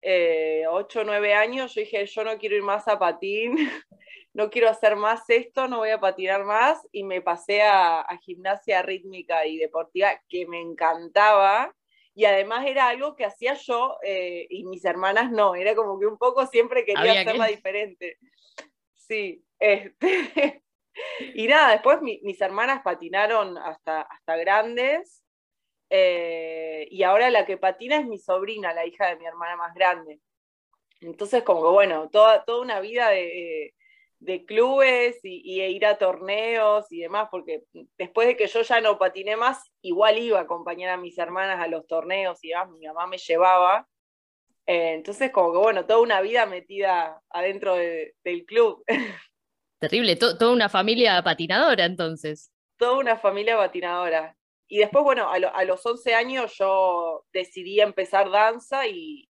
eh, 0.03 0.65
ocho 0.69 1.01
o 1.01 1.05
nueve 1.05 1.35
años, 1.35 1.75
yo 1.75 1.81
dije, 1.81 2.07
yo 2.07 2.25
no 2.25 2.39
quiero 2.39 2.57
ir 2.57 2.63
más 2.63 2.89
a 2.89 2.99
patín, 2.99 3.55
no 4.35 4.51
quiero 4.51 4.69
hacer 4.69 4.97
más 4.97 5.29
esto, 5.29 5.69
no 5.69 5.79
voy 5.79 5.91
a 5.91 6.01
patinar 6.01 6.45
más. 6.45 6.81
Y 6.93 7.05
me 7.05 7.21
pasé 7.21 7.63
a, 7.63 8.01
a 8.01 8.19
gimnasia 8.19 8.83
rítmica 8.83 9.47
y 9.47 9.59
deportiva, 9.59 10.21
que 10.29 10.47
me 10.47 10.61
encantaba 10.61 11.75
y 12.15 12.25
además 12.25 12.67
era 12.67 12.89
algo 12.89 13.15
que 13.15 13.25
hacía 13.25 13.55
yo 13.55 13.97
eh, 14.03 14.47
y 14.51 14.65
mis 14.65 14.85
hermanas 14.85 15.31
no, 15.31 15.55
era 15.55 15.75
como 15.75 15.99
que 15.99 16.07
un 16.07 16.19
poco 16.19 16.47
siempre 16.47 16.85
quería 16.85 17.21
hacerla 17.21 17.47
diferente. 17.47 18.19
Sí, 18.95 19.43
este, 19.59 20.63
y 21.35 21.47
nada, 21.47 21.73
después 21.73 22.01
mis 22.03 22.41
hermanas 22.41 22.83
patinaron 22.83 23.57
hasta, 23.59 24.03
hasta 24.03 24.37
grandes 24.37 25.23
eh, 25.91 26.87
y 26.91 27.03
ahora 27.03 27.31
la 27.31 27.45
que 27.45 27.57
patina 27.57 27.97
es 27.97 28.07
mi 28.07 28.19
sobrina, 28.19 28.73
la 28.73 28.87
hija 28.87 29.09
de 29.09 29.17
mi 29.17 29.27
hermana 29.27 29.57
más 29.57 29.75
grande. 29.75 30.21
Entonces, 31.01 31.43
como 31.43 31.63
que 31.63 31.69
bueno, 31.69 32.09
toda, 32.11 32.45
toda 32.45 32.63
una 32.63 32.81
vida 32.81 33.11
de, 33.11 33.75
de 34.21 34.45
clubes 34.45 35.19
y, 35.23 35.63
ir 35.63 35.87
a 35.87 35.99
torneos 35.99 36.87
y 36.93 37.01
demás, 37.01 37.29
porque 37.31 37.65
después 37.99 38.29
de 38.29 38.37
que 38.37 38.47
yo 38.47 38.63
ya 38.63 38.81
no 38.81 38.99
patiné 38.99 39.37
más, 39.37 39.71
igual 39.81 40.19
iba 40.19 40.39
a 40.39 40.43
acompañar 40.43 40.91
a 40.91 40.97
mis 40.99 41.19
hermanas 41.19 41.59
a 41.59 41.69
los 41.69 41.87
torneos 41.87 42.39
y 42.43 42.49
demás, 42.49 42.71
mi 42.71 42.87
mamá 42.87 43.07
me 43.07 43.19
llevaba. 43.19 43.89
Eh, 44.67 44.93
entonces, 44.93 45.33
como 45.33 45.53
que 45.53 45.59
bueno, 45.59 45.87
toda 45.87 46.01
una 46.01 46.21
vida 46.21 46.47
metida 46.47 47.21
adentro 47.31 47.75
del 47.75 48.45
club. 48.47 48.85
Terrible, 49.81 50.17
toda 50.17 50.53
una 50.53 50.69
familia 50.69 51.23
patinadora 51.23 51.87
entonces. 51.87 52.53
Toda 52.77 52.99
una 52.99 53.17
familia 53.17 53.57
patinadora. 53.57 54.37
Y 54.73 54.79
después, 54.79 55.03
bueno, 55.03 55.29
a, 55.29 55.65
los 55.65 55.85
11 55.85 56.15
años 56.15 56.55
yo 56.57 57.27
decidí 57.33 57.81
empezar 57.81 58.31
danza 58.31 58.87
y, 58.87 59.29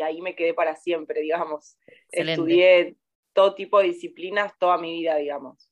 ahí 0.00 0.22
me 0.22 0.36
quedé 0.36 0.54
para 0.54 0.76
siempre, 0.76 1.20
digamos. 1.20 1.76
Estudié 2.12 2.96
todo 3.32 3.56
tipo 3.56 3.80
de 3.80 3.86
disciplinas 3.88 4.52
toda 4.56 4.78
mi 4.78 5.00
vida, 5.00 5.16
digamos. 5.16 5.68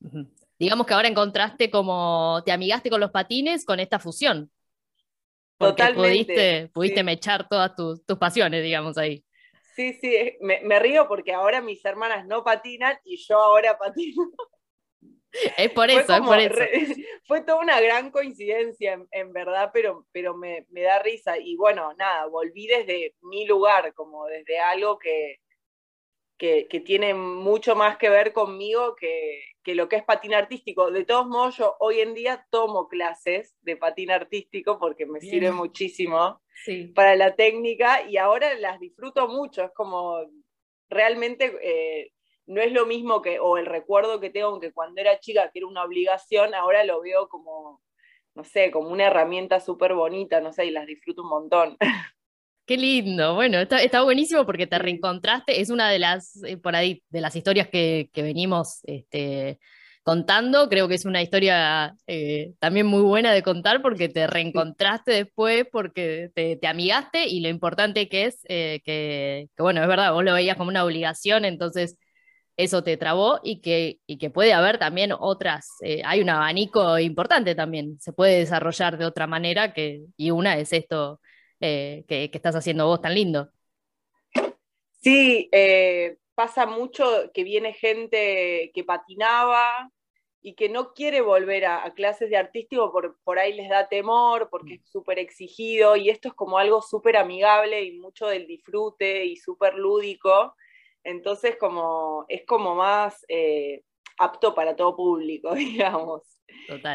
Digamos 0.59 0.85
que 0.85 0.93
ahora 0.93 1.07
encontraste 1.07 1.71
como, 1.71 2.41
te 2.45 2.51
amigaste 2.51 2.89
con 2.89 2.99
los 2.99 3.11
patines 3.11 3.63
con 3.63 3.79
esta 3.79 3.97
fusión. 3.97 4.51
Porque 5.57 5.83
Totalmente. 5.83 6.69
Pudiste, 6.73 7.01
mechar 7.01 7.47
todas 7.47 7.75
tus, 7.77 8.01
pasiones, 8.19 8.61
digamos, 8.61 8.97
ahí. 8.97 9.23
Sí, 9.73 9.93
sí, 9.93 10.37
me, 10.41 10.79
río 10.79 11.07
porque 11.07 11.31
ahora 11.31 11.61
mis 11.61 11.85
hermanas 11.85 12.27
no 12.27 12.43
patinan 12.43 12.97
y 13.05 13.15
yo 13.25 13.39
ahora 13.39 13.77
patino. 13.77 14.23
Es 15.57 15.71
por 15.71 15.89
eso, 15.89 16.13
es 16.13 16.21
por 16.21 16.39
eso. 16.39 16.55
fue 17.27 17.41
toda 17.41 17.59
una 17.59 17.79
gran 17.79 18.11
coincidencia, 18.11 18.99
en, 19.11 19.33
verdad, 19.33 19.71
pero, 19.73 20.05
pero 20.11 20.35
me, 20.35 20.65
da 20.71 20.99
risa. 20.99 21.37
Y 21.37 21.55
bueno, 21.55 21.93
nada, 21.97 22.25
volví 22.27 22.67
desde 22.67 23.15
mi 23.21 23.45
lugar, 23.45 23.93
como 23.93 24.25
desde 24.25 24.59
algo 24.59 24.97
que, 24.97 25.39
que, 26.37 26.81
tiene 26.85 27.13
mucho 27.13 27.75
más 27.75 27.97
que 27.97 28.09
ver 28.09 28.31
conmigo 28.31 28.95
que, 28.95 29.41
lo 29.65 29.89
que 29.89 29.97
es 29.97 30.03
patín 30.03 30.33
artístico. 30.33 30.89
De 30.89 31.03
todos 31.03 31.27
modos, 31.27 31.57
yo 31.57 31.75
hoy 31.79 31.99
en 31.99 32.13
día 32.13 32.45
tomo 32.49 32.87
clases 32.87 33.55
de 33.61 33.75
patín 33.75 34.11
artístico 34.11 34.79
porque 34.79 35.05
me 35.05 35.19
sirve 35.19 35.51
muchísimo 35.51 36.41
para 36.95 37.15
la 37.15 37.35
técnica 37.35 38.07
y 38.07 38.17
ahora 38.17 38.53
las 38.55 38.79
disfruto 38.79 39.27
mucho. 39.27 39.65
Es 39.65 39.71
como 39.71 40.19
realmente 40.89 41.53
eh, 41.61 42.13
no 42.47 42.61
es 42.61 42.71
lo 42.71 42.85
mismo 42.85 43.21
que, 43.21 43.39
o 43.39 43.57
el 43.57 43.65
recuerdo 43.65 44.19
que 44.19 44.29
tengo 44.29 44.59
que 44.59 44.71
cuando 44.71 45.01
era 45.01 45.19
chica, 45.19 45.51
que 45.51 45.59
era 45.59 45.67
una 45.67 45.83
obligación, 45.83 46.55
ahora 46.55 46.83
lo 46.85 47.01
veo 47.01 47.27
como, 47.27 47.81
no 48.35 48.43
sé, 48.43 48.71
como 48.71 48.89
una 48.89 49.07
herramienta 49.07 49.59
súper 49.59 49.93
bonita, 49.93 50.39
no 50.39 50.53
sé, 50.53 50.65
y 50.65 50.71
las 50.71 50.87
disfruto 50.87 51.23
un 51.23 51.29
montón. 51.29 51.77
Qué 52.65 52.77
lindo, 52.77 53.35
bueno, 53.35 53.59
está, 53.59 54.03
buenísimo 54.03 54.45
porque 54.45 54.67
te 54.67 54.77
reencontraste, 54.77 55.61
es 55.61 55.69
una 55.69 55.89
de 55.89 55.99
las, 55.99 56.43
eh, 56.43 56.57
por 56.57 56.75
ahí, 56.75 57.01
de 57.09 57.21
las 57.21 57.35
historias 57.35 57.69
que, 57.69 58.09
venimos 58.13 58.79
este, 58.83 59.59
contando, 60.03 60.67
creo 60.67 60.89
que 60.89 60.95
es 60.95 61.05
una 61.05 61.21
historia 61.21 61.95
eh, 62.07 62.53
también 62.59 62.85
muy 62.85 63.03
buena 63.03 63.31
de 63.31 63.41
contar 63.41 63.81
porque 63.81 64.09
te 64.09 64.27
reencontraste 64.27 65.11
después, 65.11 65.65
porque 65.71 66.29
te, 66.33 66.59
amigaste 66.67 67.27
y 67.27 67.39
lo 67.39 67.47
importante 67.47 68.09
que 68.09 68.25
es 68.25 68.41
que, 68.47 68.81
que, 68.83 69.49
bueno, 69.57 69.81
es 69.81 69.87
verdad, 69.87 70.11
vos 70.11 70.25
lo 70.25 70.33
veías 70.33 70.57
como 70.57 70.69
una 70.69 70.83
obligación, 70.83 71.45
entonces 71.45 71.97
eso 72.57 72.83
te 72.83 72.97
trabó 72.97 73.39
y 73.43 73.61
que, 73.61 73.99
y 74.07 74.17
que 74.17 74.31
puede 74.31 74.51
haber 74.53 74.79
también 74.79 75.11
otras, 75.17 75.69
eh, 75.81 76.01
hay 76.03 76.21
un 76.21 76.29
abanico 76.29 76.97
importante 76.97 77.53
también, 77.53 77.99
se 77.99 78.13
puede 78.13 78.39
desarrollar 78.39 78.97
de 78.97 79.05
otra 79.05 79.27
manera 79.27 79.73
que, 79.73 80.01
y 80.17 80.31
una 80.31 80.57
es 80.57 80.73
esto 80.73 81.21
eh, 81.59 82.03
que, 82.07 82.29
estás 82.33 82.55
haciendo 82.55 82.87
vos 82.87 82.99
tan 82.99 83.13
lindo. 83.13 83.51
Sí, 84.99 85.47
eh, 85.51 86.17
pasa 86.33 86.65
mucho 86.65 87.31
que 87.31 87.43
viene 87.43 87.73
gente 87.73 88.71
que 88.73 88.83
patinaba 88.83 89.91
y 90.41 90.55
que 90.55 90.67
no 90.67 90.93
quiere 90.93 91.21
volver 91.21 91.65
a, 91.65 91.93
clases 91.93 92.31
de 92.31 92.37
artístico 92.37 92.91
por, 92.91 93.19
por 93.23 93.37
ahí 93.37 93.53
les 93.53 93.69
da 93.69 93.87
temor, 93.87 94.49
porque 94.49 94.75
es 94.75 94.89
súper 94.89 95.19
exigido 95.19 95.95
y 95.95 96.09
esto 96.09 96.29
es 96.29 96.33
como 96.33 96.57
algo 96.57 96.81
súper 96.81 97.17
amigable 97.17 97.83
y 97.83 97.99
mucho 97.99 98.27
del 98.27 98.47
disfrute 98.47 99.25
y 99.25 99.35
súper 99.35 99.75
lúdico 99.75 100.55
entonces 101.07 101.55
como, 101.57 102.25
es 102.27 102.45
como 102.45 102.75
más 102.75 103.25
eh, 103.29 103.81
apto 104.19 104.53
para 104.53 104.75
todo 104.75 104.95
público, 104.95 105.53
digamos. 105.55 106.23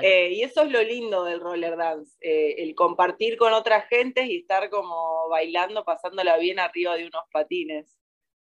Eh, 0.02 0.32
y 0.34 0.42
eso 0.42 0.62
es 0.62 0.70
lo 0.70 0.82
lindo 0.82 1.24
del 1.24 1.40
roller 1.40 1.76
dance, 1.76 2.14
eh, 2.20 2.56
el 2.58 2.74
compartir 2.74 3.38
con 3.38 3.54
otras 3.54 3.88
gentes 3.88 4.28
y 4.28 4.38
estar 4.38 4.68
como 4.68 5.28
bailando, 5.30 5.82
pasándola 5.84 6.36
bien 6.36 6.58
arriba 6.58 6.94
de 6.96 7.06
unos 7.06 7.22
patines. 7.32 7.96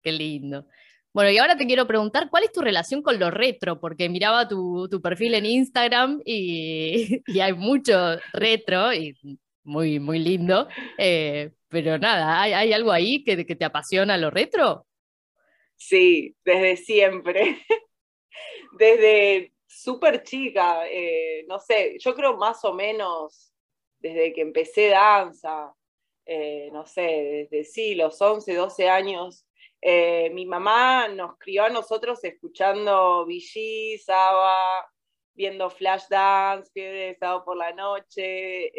Qué 0.02 0.14
lindo. 0.14 0.66
Bueno, 1.12 1.30
y 1.32 1.38
ahora 1.40 1.58
te 1.58 1.66
quiero 1.66 1.86
preguntar, 1.88 2.30
¿cuál 2.30 2.44
es 2.44 2.54
tu 2.54 2.62
relación 2.62 3.02
con 3.02 3.20
lo 3.20 3.30
retro? 3.30 3.82
Porque 3.82 4.08
miraba 4.08 4.48
tu, 4.48 4.88
perfil 5.04 5.34
en 5.34 5.46
Instagram 5.46 6.22
y, 6.26 7.22
hay 7.40 7.54
mucho 7.54 8.18
retro 8.32 8.94
y 8.94 9.14
muy, 9.64 10.00
muy 10.00 10.20
lindo, 10.20 10.70
pero 11.68 11.98
nada, 11.98 12.42
¿hay, 12.42 12.72
algo 12.72 12.94
ahí 12.94 13.26
que, 13.26 13.46
que 13.46 13.56
te 13.56 13.66
apasiona 13.66 14.18
lo 14.18 14.30
retro? 14.30 14.86
Sí, 15.80 16.36
desde 16.44 16.78
siempre. 16.78 17.66
desde 18.78 19.54
súper 19.66 20.24
chica, 20.24 20.88
eh, 20.90 21.46
no 21.48 21.60
sé, 21.60 21.98
yo 22.00 22.14
creo 22.16 22.38
más 22.38 22.64
o 22.66 22.74
menos 22.74 23.54
desde 24.00 24.34
que 24.34 24.42
empecé 24.42 24.90
danza, 24.90 25.74
eh, 26.26 26.70
no 26.74 26.86
sé, 26.86 27.48
desde 27.50 27.64
sí, 27.64 27.96
los 27.96 28.22
11, 28.22 28.54
12 28.56 28.90
años. 28.90 29.46
Eh, 29.82 30.30
mi 30.34 30.46
mamá 30.46 31.08
nos 31.08 31.38
crió 31.38 31.64
a 31.66 31.70
nosotros 31.70 32.24
escuchando 32.24 33.26
Vichy, 33.26 33.98
Saba, 34.00 34.86
viendo 35.34 35.70
Flash 35.70 36.08
Dance, 36.10 36.70
Fiebre 36.74 37.08
de 37.08 37.16
Sábado 37.16 37.46
por 37.46 37.58
la 37.58 37.72
Noche, 37.72 38.72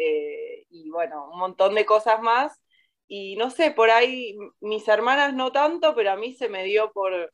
y 0.69 0.89
bueno, 0.91 1.29
un 1.31 1.39
montón 1.39 1.73
de 1.75 1.85
cosas 1.85 2.21
más 2.21 2.61
y 3.13 3.35
no 3.35 3.49
sé, 3.49 3.71
por 3.71 3.91
ahí 3.91 4.37
mis 4.61 4.87
hermanas 4.87 5.33
no 5.33 5.51
tanto, 5.51 5.93
pero 5.95 6.11
a 6.11 6.15
mí 6.15 6.33
se 6.33 6.47
me 6.47 6.63
dio 6.63 6.93
por, 6.93 7.33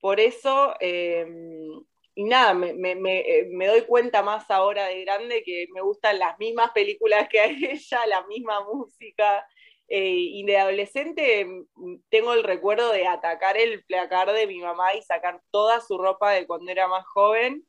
por 0.00 0.18
eso. 0.18 0.74
Em, 0.80 1.84
y 2.16 2.24
nada, 2.24 2.52
eh, 2.66 3.46
me, 3.48 3.66
doy 3.68 3.82
cuenta 3.82 4.24
más 4.24 4.50
ahora 4.50 4.86
de 4.86 5.04
grande 5.04 5.44
que 5.44 5.68
me 5.72 5.82
gustan 5.82 6.18
las 6.18 6.36
mismas 6.40 6.72
películas 6.72 7.28
que 7.28 7.44
ella, 7.72 8.06
la 8.08 8.26
misma 8.26 8.64
música. 8.64 9.46
Eh, 9.88 10.16
y 10.16 10.44
de 10.46 10.58
adolescente 10.58 11.44
mm, 11.44 11.96
tengo 12.08 12.32
el 12.34 12.42
recuerdo 12.42 12.90
de 12.92 13.06
atacar 13.06 13.56
el 13.56 13.84
placar 13.84 14.32
de 14.32 14.48
mi 14.48 14.60
mamá 14.60 14.94
y 14.94 15.02
sacar 15.02 15.40
toda 15.52 15.80
su 15.80 15.96
ropa 15.98 16.32
de 16.32 16.46
cuando 16.46 16.72
era 16.72 16.88
más 16.88 17.06
joven 17.06 17.64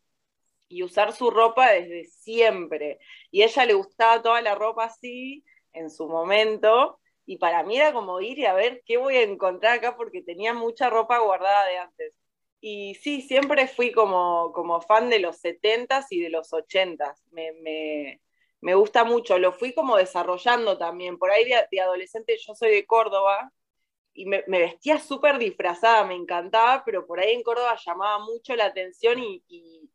y 0.67 0.83
usar 0.83 1.13
su 1.13 1.29
ropa 1.29 1.71
desde 1.71 2.05
siempre. 2.05 2.99
Y 3.31 3.43
a 3.43 3.45
ella 3.45 3.65
le 3.65 3.73
gustaba 3.75 4.21
toda 4.23 4.41
la 4.41 4.55
ropa 4.55 4.85
así 4.85 5.43
en 5.73 5.91
su 5.91 6.07
momento 6.07 6.99
y 7.25 7.37
para 7.37 7.63
mí 7.63 7.77
era 7.77 7.91
como 7.93 8.21
ir 8.21 8.37
y 8.39 8.45
a 8.45 8.53
ver 8.53 8.83
qué 8.85 8.97
voy 8.97 9.15
a 9.17 9.23
encontrar 9.23 9.77
acá 9.77 9.95
porque 9.97 10.21
tenía 10.21 10.53
mucha 10.53 10.89
ropa 10.89 11.19
guardada 11.19 11.65
de 11.65 11.77
antes. 11.77 12.13
Y 12.61 12.95
sí, 12.95 13.21
siempre 13.21 13.67
fui 13.67 13.91
como, 13.91 14.51
como 14.53 14.81
fan 14.81 15.09
de 15.09 15.19
los 15.19 15.43
70s 15.43 16.07
y 16.11 16.21
de 16.21 16.29
los 16.29 16.51
80s. 16.51 17.23
Me, 17.31 18.75
gusta 18.75 19.03
mucho, 19.03 19.37
lo 19.37 19.51
fui 19.51 19.73
como 19.73 19.97
desarrollando 19.97 20.77
también. 20.77 21.17
Por 21.17 21.31
ahí 21.31 21.45
de, 21.45 21.81
adolescente 21.81 22.37
yo 22.37 22.55
soy 22.55 22.71
de 22.71 22.85
Córdoba 22.85 23.51
y 24.13 24.25
me, 24.25 24.43
vestía 24.47 24.99
súper 24.99 25.37
disfrazada, 25.37 26.05
me 26.05 26.15
encantaba, 26.15 26.83
pero 26.85 27.05
por 27.05 27.19
ahí 27.19 27.33
en 27.33 27.43
Córdoba 27.43 27.77
llamaba 27.85 28.19
mucho 28.19 28.55
la 28.55 28.65
atención 28.65 29.19
y, 29.19 29.43
y, 29.47 29.89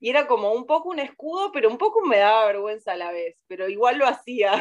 era 0.00 0.26
como 0.26 0.52
un 0.52 0.66
poco 0.66 0.90
un 0.90 0.98
escudo, 0.98 1.50
pero 1.50 1.70
un 1.70 1.78
poco 1.78 2.02
me 2.02 2.18
daba 2.18 2.46
vergüenza 2.46 2.92
a 2.92 2.96
la 2.96 3.10
vez, 3.10 3.36
pero 3.46 3.68
igual 3.68 3.98
lo 3.98 4.06
hacía. 4.06 4.52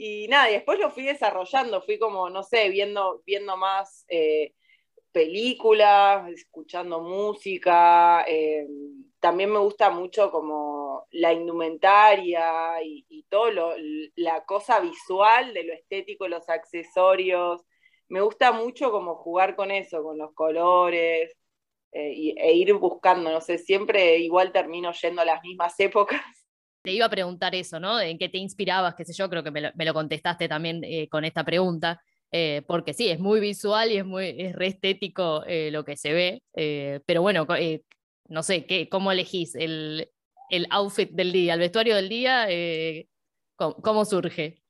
Y 0.00 0.28
nada, 0.28 0.48
y 0.48 0.54
después 0.54 0.78
lo 0.78 0.90
fui 0.92 1.02
desarrollando, 1.02 1.82
fui 1.82 1.98
como, 1.98 2.30
no 2.30 2.44
sé, 2.44 2.68
viendo, 2.70 3.20
viendo 3.26 3.56
más 3.56 4.04
eh, 4.08 4.54
películas, 5.10 6.30
escuchando 6.30 7.00
música. 7.00 8.24
Eh, 8.28 8.68
también 9.18 9.50
me 9.52 9.58
gusta 9.58 9.90
mucho 9.90 10.30
como 10.30 11.06
la 11.10 11.32
indumentaria 11.32 12.80
y, 12.84 13.24
todo 13.28 13.50
lo, 13.50 13.74
la 14.14 14.44
cosa 14.44 14.78
visual 14.80 15.52
de 15.52 15.64
lo 15.64 15.72
estético, 15.74 16.28
los 16.28 16.48
accesorios. 16.48 17.64
Me 18.08 18.20
gusta 18.20 18.52
mucho 18.52 18.92
como 18.92 19.16
jugar 19.16 19.56
con 19.56 19.72
eso, 19.72 20.04
con 20.04 20.16
los 20.18 20.32
colores. 20.32 21.36
Eh, 21.90 22.34
e 22.36 22.52
ir 22.52 22.72
buscando, 22.74 23.32
no 23.32 23.40
sé, 23.40 23.58
siempre 23.58 24.18
igual 24.18 24.52
termino 24.52 24.92
yendo 24.92 25.22
a 25.22 25.24
las 25.24 25.42
mismas 25.42 25.78
épocas 25.80 26.20
te 26.82 26.92
iba 26.92 27.06
a 27.06 27.10
preguntar 27.10 27.54
eso, 27.54 27.80
¿no? 27.80 28.00
¿En 28.00 28.18
qué 28.18 28.28
te 28.28 28.38
inspirabas? 28.38 28.94
Qué 28.94 29.04
sé 29.04 29.12
yo, 29.12 29.28
creo 29.28 29.42
que 29.42 29.50
me 29.50 29.84
lo, 29.84 29.94
contestaste 29.94 30.48
también 30.48 30.82
eh, 30.84 31.08
con 31.08 31.24
esta 31.24 31.44
pregunta. 31.44 32.00
Eh, 32.30 32.62
porque 32.66 32.92
sí, 32.92 33.08
es 33.08 33.18
muy 33.18 33.40
visual 33.40 33.90
y 33.90 33.96
es 33.96 34.04
muy 34.04 34.52
estético 34.60 35.44
eh, 35.46 35.70
lo 35.70 35.84
que 35.84 35.96
se 35.96 36.12
ve, 36.12 36.42
pero 37.06 37.22
bueno, 37.22 37.46
no 38.28 38.42
sé, 38.42 38.66
¿qué, 38.66 38.88
¿cómo 38.90 39.10
elegís 39.10 39.54
el, 39.54 40.10
outfit 40.70 41.10
del 41.10 41.32
día, 41.32 41.54
el 41.54 41.60
vestuario 41.60 41.96
del 41.96 42.10
día? 42.10 42.46
¿cómo, 43.56 44.04
surge? 44.04 44.62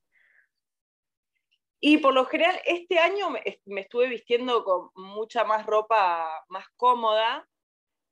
Y 1.80 1.98
por 1.98 2.14
lo 2.14 2.26
general, 2.26 2.60
este 2.64 3.00
año 3.00 3.30
me, 3.30 3.42
estuve 3.80 4.08
vistiendo 4.08 4.62
con 4.62 4.90
mucha 4.94 5.42
más 5.42 5.66
ropa 5.66 6.44
más 6.48 6.66
cómoda, 6.76 7.48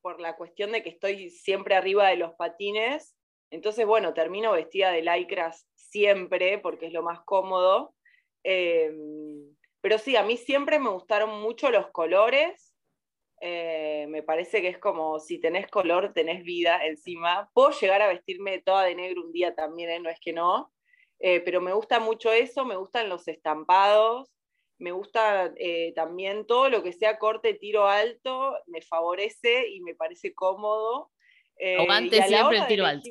por 0.00 0.20
la 0.20 0.36
cuestión 0.36 0.70
de 0.70 0.82
que 0.82 0.90
estoy 0.90 1.30
siempre 1.30 1.74
arriba 1.74 2.08
de 2.08 2.16
los 2.16 2.34
patines 2.34 3.15
entonces, 3.50 3.86
bueno, 3.86 4.12
termino 4.12 4.52
vestida 4.52 4.90
de 4.90 5.02
lycras 5.02 5.66
siempre 5.74 6.58
porque 6.58 6.86
es 6.86 6.92
lo 6.92 7.02
más 7.02 7.20
cómodo. 7.24 7.94
Em, 8.42 9.54
pero 9.80 9.98
sí, 9.98 10.16
a 10.16 10.22
mí 10.22 10.36
siempre 10.36 10.78
me 10.78 10.90
gustaron 10.90 11.40
mucho 11.40 11.70
los 11.70 11.88
colores. 11.90 12.74
Eh, 13.40 14.06
me 14.08 14.22
parece 14.22 14.62
que 14.62 14.68
es 14.68 14.78
como 14.78 15.20
si 15.20 15.38
tenés 15.38 15.68
color, 15.68 16.12
tenés 16.12 16.42
vida 16.42 16.84
encima. 16.84 17.50
Puedo 17.52 17.70
llegar 17.70 18.02
a 18.02 18.08
vestirme 18.08 18.60
toda 18.62 18.84
de 18.84 18.94
negro 18.94 19.22
un 19.22 19.32
día 19.32 19.54
también, 19.54 19.90
¿eh? 19.90 20.00
no 20.00 20.10
es 20.10 20.18
que 20.20 20.32
no. 20.32 20.72
Eh, 21.18 21.40
pero 21.40 21.60
me 21.60 21.72
gusta 21.72 22.00
mucho 22.00 22.32
eso, 22.32 22.64
me 22.64 22.76
gustan 22.76 23.08
los 23.08 23.26
estampados, 23.28 24.30
me 24.78 24.92
gusta 24.92 25.54
también 25.94 26.46
todo 26.46 26.68
lo 26.68 26.82
que 26.82 26.92
sea 26.92 27.18
corte, 27.18 27.54
tiro 27.54 27.86
alto, 27.86 28.54
me 28.66 28.82
favorece 28.82 29.68
y 29.68 29.80
me 29.80 29.94
parece 29.94 30.34
cómodo. 30.34 31.10
Aguante 31.78 32.22
siempre 32.24 32.58
el 32.58 32.66
tiro 32.66 32.84
alto. 32.84 33.08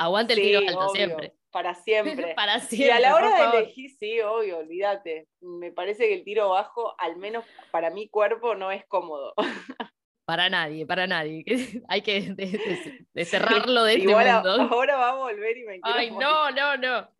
Aguante 0.00 0.32
el 0.32 0.40
tiro 0.40 0.60
alto 0.60 0.88
siempre. 0.94 1.34
Para 1.50 1.74
siempre. 1.74 2.32
para 2.36 2.58
siempre. 2.60 2.86
Y 2.86 2.90
a 2.90 3.00
la 3.00 3.14
hora 3.14 3.50
de 3.52 3.58
elegir, 3.58 3.90
sí, 3.90 4.18
obvio, 4.20 4.58
olvídate. 4.58 5.28
Me 5.40 5.72
parece 5.72 6.08
que 6.08 6.14
el 6.14 6.24
tiro 6.24 6.48
bajo, 6.48 6.94
al 6.98 7.16
menos 7.16 7.44
para 7.70 7.90
mi 7.90 8.08
cuerpo, 8.08 8.54
no 8.54 8.70
es 8.70 8.86
cómodo. 8.86 9.34
para 10.24 10.48
nadie, 10.48 10.86
para 10.86 11.06
nadie. 11.06 11.44
Hay 11.88 12.00
que 12.00 12.34
cerrarlo 13.26 13.84
de 13.84 13.94
este 13.96 14.06
mundo. 14.06 14.50
ahora 14.72 14.96
va 14.96 15.10
a 15.10 15.16
volver 15.16 15.58
y 15.58 15.64
me 15.64 15.80
Ay, 15.82 16.10
morir. 16.10 16.26
no, 16.26 16.50
no, 16.50 16.76
no. 16.78 17.10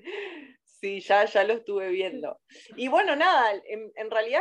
Sí, 0.65 1.01
ya, 1.01 1.27
ya 1.27 1.45
lo 1.45 1.53
estuve 1.53 1.91
viendo. 1.91 2.41
Y 2.77 2.89
bueno, 2.89 3.15
nada, 3.15 3.53
en, 3.69 3.93
en 3.95 4.11
realidad 4.11 4.41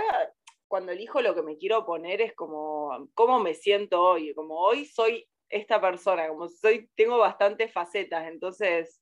cuando 0.70 0.94
elijo 0.94 1.22
lo 1.22 1.36
que 1.36 1.42
me 1.42 1.58
quiero 1.58 1.86
poner 1.86 2.22
es 2.22 2.34
como 2.36 3.10
cómo 3.16 3.40
me 3.40 3.56
siento 3.56 4.02
hoy, 4.02 4.34
como 4.34 4.56
hoy 4.60 4.86
soy 4.86 5.28
esta 5.50 5.82
persona, 5.82 6.28
como 6.28 6.48
soy, 6.48 6.90
tengo 6.96 7.18
bastantes 7.18 7.72
facetas, 7.72 8.28
entonces 8.28 9.02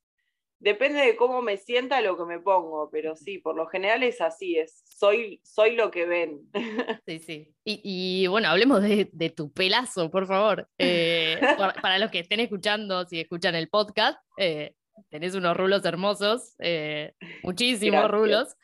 depende 0.59 1.01
de 1.01 1.15
cómo 1.15 1.41
me 1.41 1.57
sienta 1.57 2.01
lo 2.01 2.17
que 2.17 2.25
me 2.25 2.39
pongo, 2.39 2.89
pero 2.89 3.15
sí, 3.15 3.37
por 3.37 3.55
lo 3.55 3.67
general 3.67 4.03
es 4.03 4.21
así, 4.21 4.57
es 4.57 4.83
soy, 4.85 5.39
soy 5.43 5.75
lo 5.75 5.91
que 5.91 6.05
ven. 6.05 6.41
Sí, 7.05 7.19
sí. 7.19 7.55
Y, 7.63 7.81
y 7.83 8.27
bueno, 8.27 8.49
hablemos 8.49 8.81
de, 8.81 9.09
de, 9.11 9.29
tu 9.29 9.51
pelazo, 9.51 10.09
por 10.09 10.27
favor. 10.27 10.67
Eh, 10.77 11.39
para, 11.81 11.99
los 11.99 12.11
que 12.11 12.19
estén 12.19 12.39
escuchando, 12.39 13.05
si 13.05 13.19
escuchan 13.19 13.55
el 13.55 13.69
podcast, 13.69 14.19
eh, 14.37 14.73
tenés 15.09 15.35
unos 15.35 15.55
rulos 15.55 15.85
hermosos, 15.85 16.55
eh, 16.59 17.13
muchísimos 17.43 18.01
Gracias. 18.01 18.11
rulos. 18.11 18.55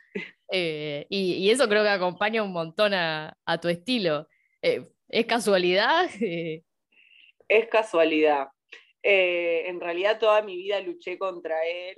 Y, 0.51 1.07
y, 1.09 1.49
eso 1.49 1.67
creo 1.67 1.83
que 1.83 1.89
acompaña 1.89 2.43
un 2.43 2.51
montón 2.51 2.93
a, 2.93 3.35
a 3.45 3.59
tu 3.59 3.69
estilo. 3.69 4.27
¿Es 4.61 5.25
casualidad? 5.25 6.09
es 7.47 7.67
casualidad. 7.67 8.47
Eh, 9.03 9.63
en 9.67 9.81
realidad 9.81 10.19
toda 10.19 10.41
mi 10.41 10.55
vida 10.55 10.79
luché 10.79 11.17
contra 11.17 11.65
él. 11.65 11.95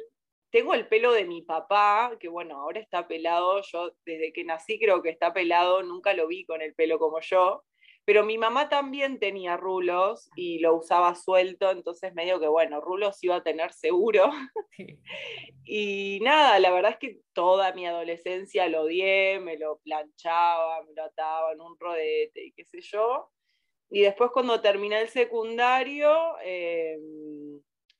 Tengo 0.51 0.73
el 0.73 0.87
pelo 0.87 1.11
de 1.11 1.25
mi 1.25 1.41
papá, 1.41 2.15
que 2.19 2.29
bueno, 2.29 2.57
ahora 2.57 2.79
está 2.79 3.07
pelado. 3.07 3.61
Yo 3.61 3.91
desde 4.05 4.33
que 4.33 4.43
nací 4.43 4.79
creo 4.79 5.01
que 5.01 5.09
está 5.09 5.33
pelado, 5.33 5.83
nunca 5.83 6.13
lo 6.13 6.27
vi 6.27 6.45
con 6.45 6.61
el 6.61 6.73
pelo 6.73 6.97
como 6.99 7.19
yo. 7.19 7.63
Pero 8.05 8.23
mi 8.23 8.37
mamá 8.37 8.69
también 8.69 9.19
tenía 9.19 9.57
rulos 9.57 10.29
y 10.35 10.59
lo 10.59 10.75
usaba 10.75 11.15
suelto, 11.15 11.71
entonces 11.71 12.13
medio 12.13 12.39
que 12.39 12.47
bueno, 12.47 12.79
rulos 12.79 13.21
iba 13.23 13.37
a 13.37 13.43
tener 13.43 13.73
seguro. 13.73 14.29
Sí. 14.77 14.99
Y 15.67 16.19
nada, 16.21 16.59
la 16.59 16.69
verdad 16.69 16.91
es 16.91 16.97
que 16.97 17.21
toda 17.33 17.73
mi 17.73 17.87
adolescencia 17.87 18.69
lo 18.69 18.83
odié, 18.83 19.39
me 19.39 19.57
lo 19.57 19.79
planchaba, 19.79 20.83
me 20.83 20.93
lo 20.93 21.05
ataba 21.05 21.53
en 21.53 21.61
un 21.61 21.75
rodete 21.79 22.45
y 22.45 22.51
qué 22.51 22.63
sé 22.65 22.81
yo. 22.81 23.31
Y 23.89 24.01
después 24.01 24.31
cuando 24.31 24.61
terminé 24.61 25.01
el 25.01 25.09
secundario, 25.09 26.11
eh, 26.43 26.97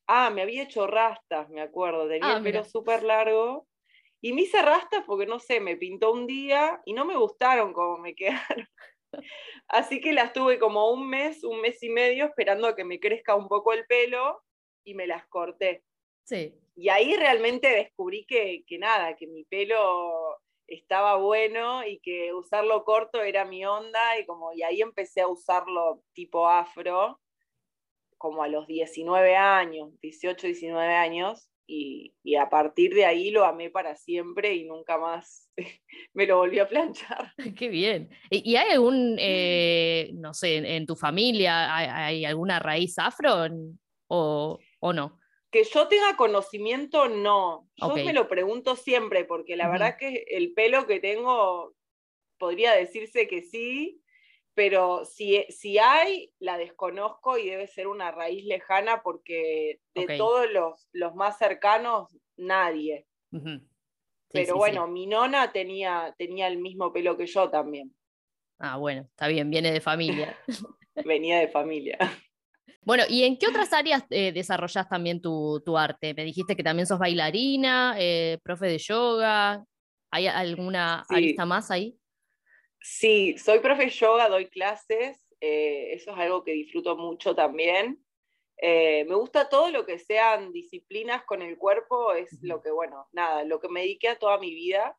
ah, 0.08 0.30
me 0.30 0.42
había 0.42 0.64
hecho 0.64 0.88
rastas, 0.88 1.50
me 1.50 1.62
acuerdo, 1.62 2.08
tenía 2.08 2.36
Ah, 2.36 2.38
el 2.38 2.44
pelo 2.44 2.64
súper 2.64 3.04
largo. 3.04 3.68
Y 4.22 4.34
me 4.34 4.42
hice 4.42 4.62
rastas 4.62 5.04
porque, 5.06 5.28
no 5.28 5.40
sé, 5.40 5.60
me 5.60 5.78
pintó 5.78 6.12
un 6.12 6.26
día 6.26 6.82
y 6.86 6.94
no 6.94 7.06
me 7.06 7.16
gustaron 7.16 7.74
como 7.74 7.98
me 8.00 8.16
quedaron. 8.16 8.68
Así 9.68 10.02
que 10.02 10.14
las 10.14 10.34
tuve 10.34 10.60
como 10.60 10.92
un 10.92 11.10
mes, 11.10 11.44
un 11.44 11.62
mes 11.62 11.82
y 11.84 11.90
medio 11.90 12.26
esperando 12.26 12.68
a 12.68 12.76
que 12.76 12.84
me 12.84 13.00
crezca 13.00 13.36
un 13.36 13.48
poco 13.48 13.74
el 13.74 13.86
pelo 13.86 14.42
y 14.84 14.96
me 14.96 15.08
las 15.08 15.26
corté. 15.28 15.84
Sí. 16.24 16.54
Y 16.76 16.90
ahí 16.90 17.16
realmente 17.16 17.70
descubrí 17.70 18.26
que, 18.26 18.64
que 18.68 18.78
nada, 18.78 19.16
que 19.16 19.28
mi 19.28 19.46
pelo 19.46 20.38
estaba 20.68 21.16
bueno 21.18 21.86
y 21.86 22.00
que 22.00 22.34
usarlo 22.34 22.84
corto 22.84 23.22
era 23.22 23.46
mi 23.46 23.66
onda 23.66 24.20
y 24.20 24.26
como 24.26 24.54
y 24.54 24.64
ahí 24.64 24.82
empecé 24.82 25.22
a 25.22 25.28
usarlo 25.28 26.02
tipo 26.14 26.48
afro 26.48 27.20
como 28.18 28.44
a 28.44 28.48
los 28.48 28.66
19 28.66 29.36
años, 29.36 29.92
18, 30.02 30.48
19 30.48 30.94
años 30.96 31.50
y, 31.68 32.14
y 32.24 32.36
a 32.36 32.50
partir 32.50 32.94
de 32.94 33.06
ahí 33.06 33.32
lo 33.32 33.46
amé 33.46 33.70
para 33.70 33.96
siempre 33.96 34.54
y 34.54 34.66
nunca 34.66 34.98
más 34.98 35.50
me 36.14 36.26
lo 36.26 36.38
volví 36.38 36.60
a 36.60 36.68
planchar. 36.68 37.34
Qué 37.58 37.70
bien. 37.70 38.10
¿Y, 38.30 38.52
y 38.52 38.56
hay 38.56 38.72
algún, 38.72 39.18
eh, 39.20 40.12
no 40.16 40.34
sé, 40.34 40.58
en, 40.58 40.66
en 40.66 40.86
tu 40.86 40.96
familia, 40.96 41.76
hay, 41.76 41.88
hay 41.88 42.26
alguna 42.26 42.60
raíz 42.60 42.98
afro 42.98 43.48
o, 44.08 44.60
o 44.80 44.94
no? 44.94 45.20
Que 45.56 45.64
yo 45.64 45.88
tenga 45.88 46.18
conocimiento, 46.18 47.08
no. 47.08 47.70
Yo 47.78 47.96
me 47.96 48.12
lo 48.12 48.28
pregunto 48.28 48.76
siempre, 48.76 49.24
porque 49.24 49.56
la 49.56 49.70
Ujú. 49.70 49.72
verdad 49.72 49.98
que 49.98 50.26
el 50.28 50.52
pelo 50.52 50.86
que 50.86 51.00
tengo 51.00 51.74
podría 52.38 52.74
decirse 52.74 53.26
que 53.30 53.42
sí, 53.42 54.02
pero 54.54 55.06
si, 55.06 55.46
si 55.48 55.78
hay, 55.78 56.34
la 56.40 56.58
desconozco 56.58 57.38
y 57.38 57.48
debe 57.48 57.68
ser 57.68 57.88
una 57.88 58.12
raíz 58.12 58.44
lejana, 58.44 59.02
porque 59.02 59.80
de 59.94 60.18
todos 60.18 60.52
los, 60.52 60.90
los 60.92 61.16
más 61.16 61.38
cercanos, 61.38 62.14
nadie. 62.36 63.08
Sí, 63.32 63.62
pero 64.28 64.48
sí, 64.48 64.52
sí. 64.52 64.58
bueno, 64.58 64.88
mi 64.88 65.08
nona 65.08 65.54
tenía, 65.54 66.14
tenía 66.18 66.48
el 66.48 66.58
mismo 66.58 66.92
pelo 66.92 67.16
que 67.16 67.28
yo 67.28 67.50
también. 67.50 67.96
Ah, 68.60 68.76
bueno, 68.76 69.04
está 69.04 69.30
bien, 69.30 69.50
viene 69.50 69.72
de 69.72 69.80
familia. 69.80 70.38
Venía 71.06 71.40
de 71.40 71.48
familia. 71.48 71.98
Bueno, 72.86 73.04
¿y 73.10 73.24
en 73.24 73.38
qué 73.38 73.48
otras 73.48 73.74
áreas 73.74 74.04
eh, 74.12 74.32
desarrollas 74.32 74.88
también 74.88 75.20
tu, 75.20 75.62
tu 75.66 75.76
arte? 75.76 76.14
Me 76.14 76.24
dijiste 76.24 76.56
que 76.56 76.64
también 76.64 76.86
sos 76.86 77.00
bailarina, 77.00 77.96
eh, 77.98 78.38
profe 78.44 78.68
de 78.68 78.78
yoga. 78.78 79.66
¿Hay 80.12 80.28
alguna 80.28 81.04
Sí. 81.10 81.16
arista 81.16 81.46
más 81.46 81.72
ahí? 81.72 81.98
Sí, 82.80 83.38
soy 83.40 83.60
profe 83.60 83.86
de 83.86 83.90
yoga, 83.90 84.30
doy 84.30 84.48
clases, 84.48 85.34
eh, 85.42 85.94
eso 85.94 86.12
es 86.12 86.18
algo 86.18 86.44
que 86.44 86.52
disfruto 86.52 86.96
mucho 86.96 87.34
también. 87.34 88.06
Eh, 88.62 89.04
me 89.06 89.16
gusta 89.16 89.50
todo 89.50 89.72
lo 89.72 89.86
que 89.86 89.98
sean 89.98 90.52
disciplinas 90.54 91.24
con 91.26 91.42
el 91.42 91.58
cuerpo, 91.58 92.14
es 92.14 92.38
lo 92.44 92.62
que, 92.62 92.70
bueno, 92.70 93.08
nada, 93.12 93.44
lo 93.44 93.60
que 93.60 93.68
me 93.68 93.82
dediqué 93.82 94.10
a 94.10 94.20
toda 94.20 94.38
mi 94.38 94.54
vida. 94.54 94.96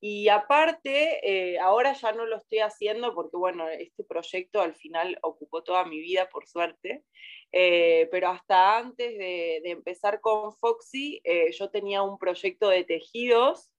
Y 0.00 0.28
aparte, 0.28 1.18
eh, 1.28 1.58
ahora 1.58 1.92
ya 1.92 2.12
no 2.12 2.24
lo 2.24 2.36
estoy 2.36 2.60
haciendo 2.60 3.14
porque, 3.14 3.36
bueno, 3.36 3.68
este 3.68 4.04
proyecto 4.04 4.60
al 4.60 4.74
final 4.76 5.18
ocupó 5.22 5.64
toda 5.64 5.84
mi 5.84 5.98
vida, 5.98 6.28
por 6.28 6.46
suerte. 6.46 7.04
Eh, 7.50 8.08
pero 8.12 8.28
hasta 8.28 8.78
antes 8.78 9.18
de, 9.18 9.60
empezar 9.64 10.20
con 10.20 10.52
Foxy, 10.52 11.20
eh, 11.24 11.50
yo 11.52 11.70
tenía 11.70 12.02
un 12.02 12.18
proyecto 12.18 12.68
de 12.68 12.84
tejidos 12.84 13.70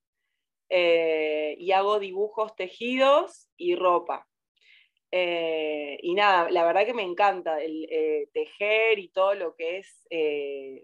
y 0.72 1.72
hago 1.72 1.98
dibujos 1.98 2.54
tejidos 2.54 3.48
y 3.56 3.74
ropa. 3.74 4.28
Y 5.10 6.14
nada, 6.14 6.48
la 6.50 6.64
verdad 6.64 6.86
que 6.86 6.94
me 6.94 7.02
encanta 7.02 7.60
el 7.60 7.88
tejer 8.32 9.00
y 9.00 9.08
todo 9.08 9.34
lo 9.34 9.56
que 9.56 9.78
es 9.78 10.06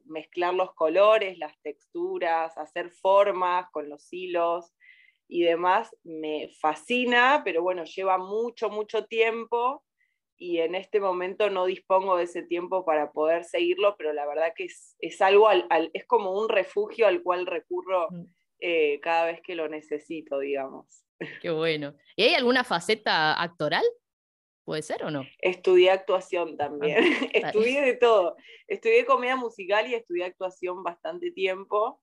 mezclar 0.07 0.55
los 0.55 0.75
colores, 0.75 1.39
las 1.39 1.57
texturas, 1.63 2.59
hacer 2.59 2.91
formas 2.91 3.71
con 3.71 3.89
los 3.89 4.13
hilos 4.13 4.76
y 5.29 5.43
demás, 5.43 5.95
me 6.05 6.51
fascina, 6.61 7.43
pero 7.45 7.63
bueno, 7.63 7.85
lleva 7.85 8.19
mucho, 8.19 8.71
mucho 8.71 9.07
tiempo 9.07 9.83
y 10.39 10.59
en 10.59 10.75
este 10.75 11.01
momento 11.01 11.49
no 11.51 11.65
dispongo 11.67 12.17
de 12.17 12.25
ese 12.25 12.43
tiempo 12.43 12.85
para 12.85 13.11
poder 13.13 13.45
seguirlo, 13.45 13.97
pero 13.97 14.13
la 14.13 14.27
verdad 14.27 14.53
que 14.55 14.65
es, 14.65 14.95
es 15.01 15.21
algo, 15.23 15.49
al, 15.49 15.67
al, 15.71 15.91
es 15.95 16.05
como 16.07 16.33
un 16.39 16.49
refugio 16.49 17.07
al 17.07 17.23
cual 17.23 17.47
recurro 17.47 18.09
Mm. 18.11 18.25
eh, 18.61 19.01
cada 19.01 19.27
vez 19.27 19.41
que 19.43 19.55
lo 19.55 19.69
necesito, 19.69 20.39
digamos. 20.39 21.05
Qué 21.43 21.51
bueno. 21.51 21.95
¿Y 22.17 22.25
hay 22.25 22.35
alguna 22.35 22.65
faceta 22.65 23.41
actoral? 23.41 23.85
¿Puede 24.65 24.83
ser 24.83 25.05
o 25.05 25.11
no? 25.11 25.25
Estudié 25.39 25.91
actuación 25.91 26.57
también, 26.57 26.99
Ah, 26.99 27.01
estudié 27.33 27.83
de 27.83 27.95
todo. 27.95 28.37
Estudié 28.67 29.05
comedia 29.07 29.37
musical 29.37 29.89
y 29.89 29.95
estudié 29.95 30.25
actuación 30.25 30.83
bastante 30.83 31.31
tiempo. 31.31 32.01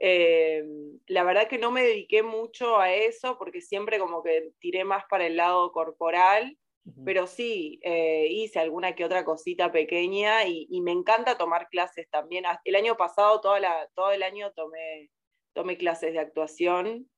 Eh, 0.00 0.64
la 1.06 1.22
verdad 1.22 1.48
que 1.48 1.58
no 1.58 1.70
me 1.70 1.82
dediqué 1.84 2.22
mucho 2.22 2.78
a 2.78 2.92
eso 2.92 3.38
porque 3.38 3.60
siempre 3.60 3.98
como 3.98 4.22
que 4.22 4.52
tiré 4.58 4.84
más 4.84 5.04
para 5.08 5.26
el 5.26 5.36
lado 5.36 5.70
corporal, 5.72 6.58
Ujú. 6.86 7.04
pero 7.04 7.26
sí, 7.26 7.78
eh, 7.82 8.26
hice 8.28 8.58
alguna 8.58 8.94
que 8.94 9.04
otra 9.04 9.24
cosita 9.24 9.70
pequeña 9.72 10.46
y, 10.46 10.66
y 10.68 10.80
me 10.80 10.92
encanta 10.92 11.38
tomar 11.38 11.68
clases 11.68 12.08
también. 12.10 12.44
El 12.64 12.74
año 12.74 12.96
pasado, 12.96 13.40
toda 13.40 13.60
la, 13.60 13.88
todo 13.94 14.10
el 14.10 14.22
año 14.22 14.52
tomé, 14.52 15.10
tomé 15.54 15.76
clases 15.78 16.12
de 16.12 16.18
actuación 16.18 17.08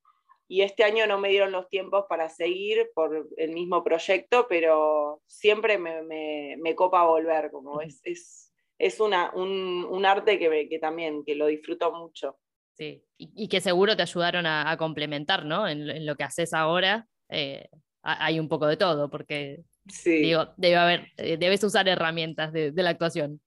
y 0.49 0.63
este 0.63 0.85
año 0.85 1.07
no 1.09 1.19
me 1.19 1.31
dieron 1.31 1.51
los 1.51 1.69
tiempos 1.69 2.05
para 2.09 2.29
seguir 2.29 2.91
por 2.95 3.29
el 3.37 3.51
mismo 3.51 3.83
proyecto, 3.83 4.47
pero 4.49 5.23
siempre 5.27 5.79
me, 5.79 6.03
me, 6.03 6.57
me 6.59 6.75
copa 6.77 7.05
volver, 7.05 7.51
como 7.51 7.81
es, 7.81 8.01
es, 8.05 8.53
es 8.79 9.01
una, 9.01 9.33
un, 9.35 9.85
un 9.91 10.07
arte 10.07 10.39
que, 10.39 10.69
que 10.69 10.79
también, 10.79 11.25
que 11.25 11.35
lo 11.35 11.47
disfruto 11.47 11.91
mucho. 11.93 12.39
Sí. 12.77 13.03
Y, 13.19 13.31
y 13.45 13.49
que 13.49 13.61
seguro 13.61 13.97
te 13.97 14.03
ayudaron 14.03 14.47
a, 14.47 14.71
a 14.71 14.77
complementar, 14.77 15.45
¿no? 15.47 15.67
En, 15.69 15.89
en 15.89 16.07
lo 16.07 16.17
que 16.17 16.25
haces 16.25 16.53
ahora 16.55 17.09
eh, 17.29 17.69
ha- 18.03 18.25
hay 18.27 18.39
un 18.41 18.49
poco 18.49 18.67
de 18.67 18.77
todo, 18.77 19.11
porque 19.11 19.63
Sí, 19.89 20.17
digo, 20.17 20.55
debe 20.57 20.77
haber, 20.77 21.09
eh, 21.19 21.37
debes 21.39 21.65
usar 21.65 21.89
herramientas 21.89 22.53
de, 22.53 22.73
de 22.73 22.83
la 22.83 22.91
actuación. 22.91 23.41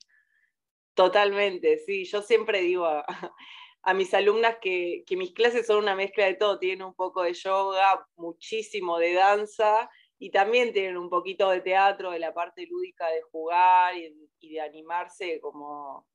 totalmente, 0.93 1.77
sí. 1.79 2.05
Yo 2.05 2.21
siempre 2.21 2.61
digo 2.61 2.85
a, 2.85 3.05
a 3.83 3.93
mis 3.93 4.13
alumnas 4.13 4.57
que, 4.61 5.03
que 5.05 5.15
mis 5.17 5.33
clases 5.33 5.67
son 5.67 5.79
una 5.79 5.95
mezcla 5.95 6.25
de 6.25 6.35
todo, 6.35 6.59
tienen 6.59 6.83
un 6.85 6.93
poco 6.95 7.23
de 7.23 7.33
yoga, 7.33 8.05
muchísimo 8.15 8.97
de 8.99 9.13
danza 9.13 9.89
y 10.17 10.31
también 10.31 10.73
tienen 10.73 10.97
un 10.97 11.09
poquito 11.09 11.49
de 11.49 11.61
teatro, 11.61 12.11
de 12.11 12.19
la 12.19 12.33
parte 12.33 12.65
lúdica 12.67 13.07
de 13.09 13.21
jugar 13.31 13.95
y, 13.97 14.13
y 14.39 14.53
de 14.55 14.61
animarse 14.61 15.39
como 15.41 16.07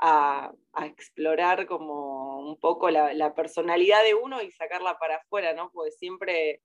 a, 0.00 0.52
explorar 0.82 1.66
como 1.66 2.38
un 2.40 2.58
poco 2.58 2.90
la, 2.90 3.34
personalidad 3.34 4.02
de 4.04 4.14
uno 4.14 4.42
y 4.42 4.50
sacarla 4.50 4.98
para 4.98 5.16
afuera, 5.16 5.52
¿no? 5.52 5.70
Porque 5.72 5.92
siempre 5.92 6.62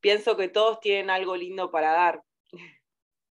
pienso 0.00 0.36
que 0.36 0.48
todos 0.48 0.80
tienen 0.80 1.10
algo 1.10 1.36
lindo 1.36 1.70
para 1.70 1.92
dar. 1.92 2.22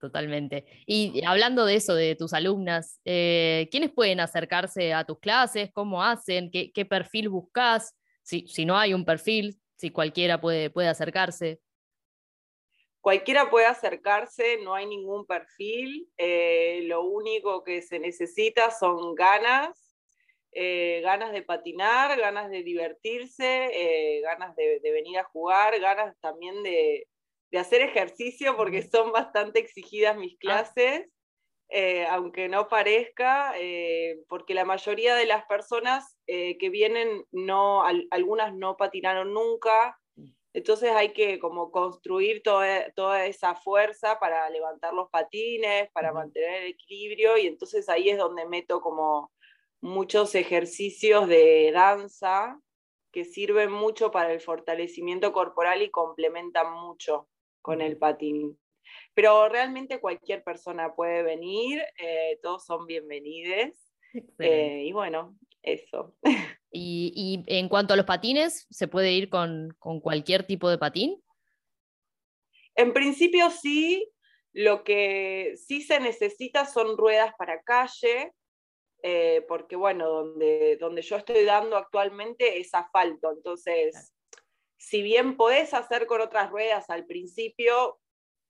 Totalmente. 0.01 0.67
Y 0.87 1.25
hablando 1.25 1.65
de 1.65 1.77
eso, 1.77 1.95
de 1.95 2.17
tus 2.17 2.35
alumnas, 2.35 3.01
eh, 3.05 3.69
¿quiénes 3.71 3.91
pueden 3.91 4.21
acercarse 4.21 4.93
a 4.93 5.05
tus 5.05 5.19
clases? 5.19 5.71
¿Cómo 5.73 6.03
hacen? 6.03 6.51
¿Qué, 6.51 6.85
perfil 6.85 7.29
buscas? 7.29 7.95
Si, 8.23 8.47
si, 8.49 8.67
no 8.67 8.77
hay 8.77 8.93
un 8.93 9.05
perfil, 9.05 9.59
si 9.77 9.91
cualquiera 9.91 10.41
puede, 10.41 10.69
puede 10.69 10.89
acercarse. 10.89 11.61
Cualquiera 13.05 13.51
puede 13.51 13.67
acercarse, 13.67 14.57
no 14.63 14.75
hay 14.75 14.87
ningún 14.87 15.27
perfil. 15.27 16.09
Eh, 16.17 16.81
lo 16.85 17.03
único 17.03 17.63
que 17.63 17.83
se 17.83 17.99
necesita 17.99 18.71
son 18.71 19.15
ganas, 19.15 19.95
eh, 20.53 21.03
ganas 21.05 21.33
de 21.33 21.43
patinar, 21.43 22.19
ganas 22.19 22.49
de 22.49 22.63
divertirse, 22.63 24.21
ganas 24.23 24.57
de, 24.57 24.81
venir 24.83 25.19
a 25.19 25.25
jugar, 25.25 25.79
ganas 25.81 26.19
también 26.21 26.63
de, 26.63 27.07
de 27.51 27.59
hacer 27.59 27.83
ejercicio 27.83 28.57
porque 28.57 28.81
son 28.83 29.13
bastante 29.13 29.59
exigidas 29.59 30.17
mis 30.17 30.33
ah. 30.33 30.39
clases, 30.41 31.07
eh, 31.69 32.07
aunque 32.09 32.49
no 32.49 32.69
parezca, 32.69 33.53
eh, 33.59 34.21
porque 34.29 34.55
la 34.55 34.65
mayoría 34.65 35.15
de 35.17 35.27
las 35.27 35.45
personas 35.47 36.17
eh, 36.27 36.57
que 36.59 36.71
vienen, 36.71 37.25
no, 37.33 37.85
algunas 38.11 38.55
no 38.55 38.77
patinaron 38.77 39.33
nunca. 39.33 39.99
Entonces 40.55 40.93
hay 40.93 41.13
que 41.13 41.41
como 41.41 41.73
construir 41.73 42.43
toda, 42.43 42.91
toda 42.93 43.27
esa 43.27 43.57
fuerza 43.57 44.21
para 44.21 44.49
levantar 44.51 44.95
los 44.95 45.11
patines, 45.11 45.91
para 45.91 46.13
mantener 46.13 46.63
el 46.63 46.71
equilibrio, 46.71 47.37
y 47.37 47.49
entonces 47.49 47.89
ahí 47.89 48.09
es 48.09 48.17
donde 48.17 48.47
meto 48.47 48.81
como 48.81 49.33
muchos 49.81 50.35
ejercicios 50.37 51.29
de 51.29 51.73
danza 51.73 52.61
que 53.13 53.25
sirven 53.25 53.71
mucho 53.71 54.13
para 54.13 54.33
el 54.33 54.41
fortalecimiento 54.41 55.33
corporal 55.33 55.83
y 55.83 55.91
complementan 55.91 56.73
mucho 56.73 57.29
con 57.61 57.81
el 57.81 57.99
patín. 57.99 58.59
Pero 59.13 59.49
realmente 59.49 60.01
cualquier 60.01 60.45
persona 60.45 60.95
puede 60.95 61.23
venir, 61.25 61.83
eh, 61.99 62.39
todos 62.43 62.65
son 62.65 62.87
bienvenidos. 62.87 63.75
Eh, 64.39 64.85
y 64.87 64.93
bueno, 64.93 65.37
eso. 65.63 66.15
¿Y, 66.77 67.45
en 67.47 67.69
cuanto 67.69 67.95
a 67.95 67.97
los 67.97 68.05
patines, 68.05 68.67
se 68.69 68.89
puede 68.89 69.13
ir 69.13 69.29
con, 69.29 69.77
cualquier 69.79 70.45
tipo 70.45 70.69
de 70.69 70.77
patín? 70.77 71.23
En 72.75 72.93
principio 72.93 73.49
sí, 73.51 74.11
lo 74.53 74.83
que 74.83 75.55
sí 75.57 75.83
se 75.83 76.01
necesita 76.01 76.67
son 76.67 76.97
ruedas 76.97 77.33
para 77.39 77.63
calle, 77.63 78.33
eh, 79.05 79.45
porque 79.47 79.77
bueno, 79.77 80.09
donde, 80.09 80.77
donde 80.81 81.03
yo 81.03 81.17
estoy 81.17 81.45
dando 81.45 81.77
actualmente 81.77 82.59
es 82.59 82.75
asfalto, 82.75 83.31
entonces 83.31 84.13
si 84.77 85.03
bien 85.03 85.37
podés 85.37 85.75
hacer 85.75 86.07
con 86.07 86.21
otras 86.21 86.51
ruedas 86.51 86.91
al 86.91 87.07
principio, 87.07 88.01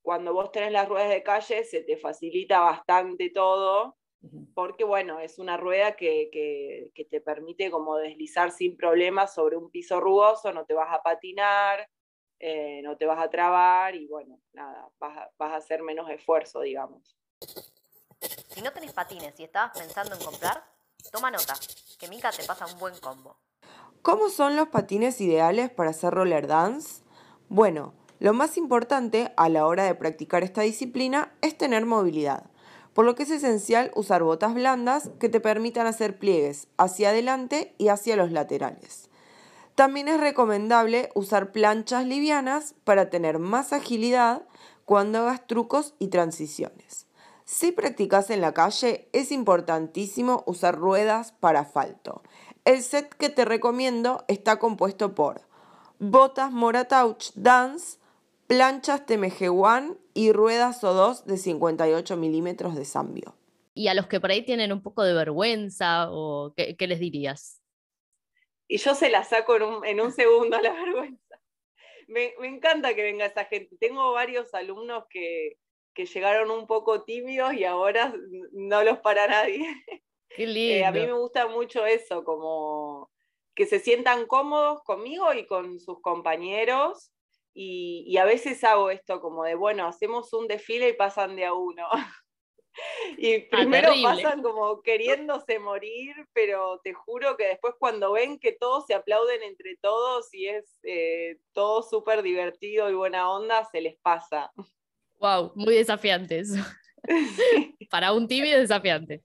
cuando 0.03 0.33
vos 0.33 0.51
tenés 0.51 0.73
las 0.73 0.89
ruedas 0.89 1.11
de 1.11 1.23
calle 1.23 1.65
se 1.65 1.83
te 1.83 1.97
facilita 1.97 2.61
bastante 2.61 3.31
todo, 3.31 3.97
porque 4.55 4.85
bueno, 4.85 5.21
es 5.21 5.39
una 5.39 5.57
rueda 5.57 5.97
que, 5.97 6.91
te 7.11 7.21
permite 7.21 7.71
como 7.71 7.97
deslizar 7.97 8.51
sin 8.51 8.77
problemas 8.77 9.35
sobre 9.35 9.57
un 9.57 9.71
piso 9.71 10.01
rugoso, 10.01 10.53
no 10.53 10.65
te 10.65 10.75
vas 10.75 10.93
a 10.93 11.03
patinar, 11.03 11.89
eh, 12.39 12.81
no 12.83 12.97
te 12.97 13.07
vas 13.07 13.19
a 13.19 13.31
trabar 13.31 13.95
y 13.95 14.07
bueno, 14.07 14.41
nada, 14.53 14.89
vas 14.99 15.31
a, 15.39 15.57
hacer 15.57 15.83
menos 15.83 16.11
esfuerzo, 16.11 16.61
digamos. 16.61 17.17
Si 18.49 18.63
no 18.63 18.73
tenés 18.73 18.93
patines 18.93 19.39
y 19.39 19.45
estabas 19.45 19.77
pensando 19.77 20.15
en 20.15 20.23
comprar, 20.23 20.65
toma 21.13 21.31
nota, 21.31 21.55
que 21.99 22.09
Mica 22.09 22.31
te 22.31 22.45
pasa 22.45 22.67
un 22.67 22.79
buen 22.79 22.99
combo. 22.99 23.39
¿Cómo 24.03 24.29
son 24.29 24.57
los 24.57 24.69
patines 24.69 25.21
ideales 25.21 25.71
para 25.71 25.91
hacer 25.91 26.13
roller 26.13 26.47
dance? 26.47 27.03
Bueno, 27.49 27.95
lo 28.21 28.33
más 28.33 28.57
importante 28.57 29.33
a 29.37 29.49
la 29.49 29.67
hora 29.67 29.85
de 29.85 29.95
practicar 29.95 30.45
esta 30.45 30.63
disciplina 30.63 31.35
es 31.41 31.57
tener 31.57 31.85
movilidad, 31.87 32.51
por 32.95 33.05
lo 33.05 33.15
que 33.15 33.25
es 33.25 33.31
esencial 33.31 33.91
usar 33.95 34.23
botas 34.23 34.55
blandas 34.55 35.11
que 35.19 35.29
te 35.29 35.41
permitan 35.41 35.87
hacer 35.87 36.19
pliegues 36.19 36.69
hacia 36.79 37.11
adelante 37.11 37.75
y 37.77 37.89
hacia 37.89 38.17
los 38.17 38.33
laterales. 38.33 39.11
También 39.75 40.07
es 40.09 40.21
recomendable 40.21 41.11
usar 41.15 41.51
planchas 41.51 42.07
livianas 42.07 42.75
para 42.85 43.11
tener 43.11 43.41
más 43.41 43.73
agilidad 43.73 44.43
cuando 44.85 45.19
hagas 45.21 45.47
trucos 45.47 45.95
y 45.99 46.09
transiciones. 46.09 47.07
Si 47.45 47.73
practicas 47.73 48.31
en 48.31 48.41
la 48.41 48.55
calle, 48.55 49.09
es 49.13 49.33
importantísimo 49.33 50.45
usar 50.47 50.77
ruedas 50.77 51.33
para 51.33 51.61
asfalto. 51.61 52.23
El 52.65 52.83
set 52.83 53.13
que 53.15 53.29
te 53.29 53.45
recomiendo 53.45 54.25
está 54.29 54.59
compuesto 54.59 55.15
por 55.15 55.43
botas 55.99 56.53
Moratouch 56.53 57.33
Dance, 57.35 57.99
planchas 58.47 59.07
TMG 59.07 59.51
One 59.51 59.95
y 60.15 60.33
ruedas 60.33 60.83
O2 60.83 61.25
de 61.25 61.37
58 61.37 62.17
milímetros 62.17 62.75
de 62.75 62.85
Zambio. 62.85 63.37
Y 63.75 63.89
a 63.89 63.95
los 63.95 64.07
que 64.07 64.21
por 64.21 64.31
ahí 64.31 64.43
tienen 64.43 64.73
un 64.73 64.83
poco 64.83 65.03
de 65.03 65.15
vergüenza, 65.15 66.09
o 66.11 66.55
¿qué, 66.57 66.87
les 66.87 67.01
dirías? 67.01 67.61
Y 68.69 68.79
yo 68.79 68.95
se 68.95 69.11
la 69.11 69.25
saco 69.25 69.57
en 69.85 70.01
un, 70.01 70.13
segundo 70.13 70.59
la 70.63 70.73
vergüenza. 70.73 71.41
Me, 72.07 72.35
encanta 72.43 72.95
que 72.95 73.03
venga 73.03 73.27
esa 73.27 73.47
gente. 73.47 73.77
Tengo 73.81 74.13
varios 74.13 74.55
alumnos 74.55 75.05
que, 75.11 75.59
que 75.93 76.07
llegaron 76.07 76.51
un 76.51 76.67
poco 76.67 77.03
tímidos 77.03 77.55
y 77.55 77.65
ahora 77.65 78.15
no 78.53 78.85
los 78.85 78.99
para 78.99 79.27
nadie. 79.27 79.67
Eh, 80.37 80.85
a 80.85 80.91
mí 80.91 80.99
me 80.99 81.13
gusta 81.13 81.47
mucho 81.47 81.87
eso, 81.87 82.25
como 82.25 83.09
que 83.55 83.67
se 83.67 83.79
sientan 83.79 84.27
cómodos 84.27 84.83
conmigo 84.83 85.33
y 85.33 85.47
con 85.47 85.79
sus 85.79 86.01
compañeros. 86.01 87.13
Y, 87.57 88.17
a 88.17 88.25
veces 88.25 88.65
hago 88.65 88.91
esto 88.91 89.21
como 89.21 89.45
de, 89.45 89.55
bueno, 89.55 89.87
hacemos 89.87 90.33
un 90.33 90.49
desfile 90.49 90.89
y 90.89 90.93
pasan 90.95 91.37
de 91.37 91.45
a 91.45 91.53
uno. 91.53 91.87
y 93.19 93.35
ah, 93.37 93.45
primero 93.51 93.93
pasan 94.03 94.43
como 94.43 94.83
queriéndose 94.83 95.61
morir, 95.61 96.15
pero 96.33 96.81
te 96.83 96.93
juro 96.93 97.37
que 97.37 97.47
después 97.47 97.75
cuando 97.79 98.13
ven 98.13 98.41
que 98.41 98.53
todos 98.53 98.87
se 98.87 98.95
aplauden 98.95 99.43
entre 99.45 99.77
todos 99.77 100.35
y 100.35 100.49
es 100.49 100.81
eh, 100.83 101.39
todo 101.53 101.83
súper 101.83 102.23
divertido 102.23 102.91
y 102.91 102.95
buena 102.95 103.31
onda, 103.31 103.65
se 103.71 103.81
les 103.81 103.97
pasa. 104.01 104.51
Wow, 105.21 105.53
muy 105.55 105.77
desafiante 105.77 106.41
eso. 106.41 106.57
Para 107.91 108.13
un 108.13 108.27
tibio 108.27 108.59
desafiante. 108.59 109.23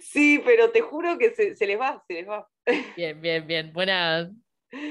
Sí, 0.00 0.40
pero 0.44 0.70
te 0.70 0.80
juro 0.80 1.16
que 1.18 1.34
se, 1.34 1.66
les 1.66 1.80
va, 1.80 2.02
se 2.06 2.14
les 2.14 2.28
va. 2.28 2.48
Bien, 2.96 3.20
bien, 3.20 3.46
bien. 3.46 3.72
Buena, 3.72 4.30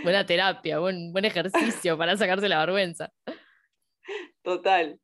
buena 0.04 0.26
terapia, 0.26 0.80
buen, 0.80 1.12
buen 1.12 1.26
ejercicio 1.26 1.98
para 1.98 2.18
sacarse 2.18 2.50
la 2.50 2.60
vergüenza. 2.60 3.12
Total. 4.42 5.00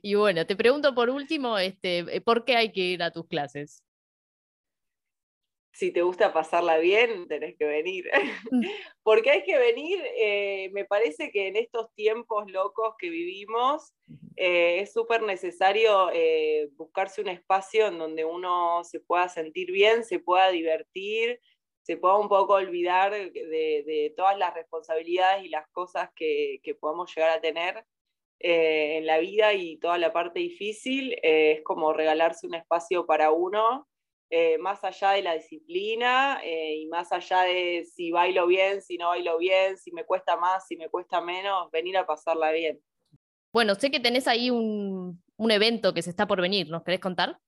Y 0.00 0.14
bueno, 0.14 0.46
te 0.46 0.56
pregunto 0.56 0.94
por 0.94 1.10
último, 1.10 1.58
este, 1.58 2.20
¿por 2.22 2.44
qué 2.44 2.56
hay 2.56 2.72
que 2.72 2.80
ir 2.80 3.02
a 3.02 3.10
tus 3.10 3.26
clases? 3.26 3.82
si 5.72 5.90
te 5.90 6.02
gusta 6.02 6.32
pasarla 6.32 6.78
bien, 6.78 7.26
tenés 7.28 7.56
que 7.56 7.64
venir. 7.64 8.08
Mm. 8.50 8.60
Porque 9.02 9.30
hay 9.30 9.42
que 9.42 9.58
venir, 9.58 10.00
eh, 10.16 10.70
me 10.72 10.84
parece 10.84 11.30
que 11.30 11.48
en 11.48 11.56
estos 11.56 11.92
tiempos 11.94 12.50
locos 12.50 12.94
que 12.98 13.08
vivimos, 13.08 13.92
eh, 14.36 14.80
es 14.80 14.92
súper 14.92 15.22
necesario 15.22 16.10
eh, 16.12 16.68
buscarse 16.76 17.20
un 17.20 17.28
espacio 17.28 17.86
en 17.86 17.98
donde 17.98 18.24
uno 18.24 18.84
se 18.84 19.00
pueda 19.00 19.28
sentir 19.28 19.72
bien, 19.72 20.04
se 20.04 20.18
pueda 20.18 20.50
divertir, 20.50 21.40
se 21.82 21.96
pueda 21.96 22.16
un 22.16 22.28
poco 22.28 22.54
olvidar 22.54 23.12
de, 23.12 24.14
todas 24.16 24.38
las 24.38 24.54
responsabilidades 24.54 25.44
y 25.44 25.48
las 25.48 25.68
cosas 25.70 26.10
que, 26.14 26.60
que 26.62 26.74
podemos 26.74 27.14
llegar 27.14 27.30
a 27.30 27.40
tener. 27.40 27.84
en 28.40 29.06
la 29.06 29.18
vida 29.18 29.52
y 29.54 29.78
toda 29.78 29.98
la 29.98 30.12
parte 30.12 30.40
difícil, 30.40 31.16
es 31.22 31.62
como 31.62 31.92
regalarse 31.92 32.46
un 32.46 32.54
espacio 32.54 33.06
para 33.06 33.30
uno 33.30 33.86
eh, 34.34 34.56
más 34.56 34.82
allá 34.82 35.10
de 35.10 35.20
la 35.20 35.34
disciplina 35.34 36.40
eh, 36.42 36.76
y 36.78 36.86
más 36.86 37.12
allá 37.12 37.42
de 37.42 37.84
si 37.84 38.10
bailo 38.12 38.46
bien, 38.46 38.80
si 38.80 38.96
no 38.96 39.08
bailo 39.08 39.36
bien, 39.36 39.76
si 39.76 39.92
me 39.92 40.06
cuesta 40.06 40.38
más, 40.38 40.66
si 40.66 40.74
me 40.78 40.88
cuesta 40.88 41.20
menos, 41.20 41.70
venir 41.70 41.98
a 41.98 42.06
pasarla 42.06 42.50
bien. 42.50 42.80
Bueno, 43.52 43.74
sé 43.74 43.90
que 43.90 44.00
tenés 44.00 44.26
ahí 44.26 44.48
un, 44.48 45.22
evento 45.50 45.92
que 45.92 46.00
se 46.00 46.08
está 46.08 46.26
por 46.26 46.40
venir, 46.40 46.70
¿nos 46.70 46.82
querés 46.82 47.00
contar? 47.00 47.38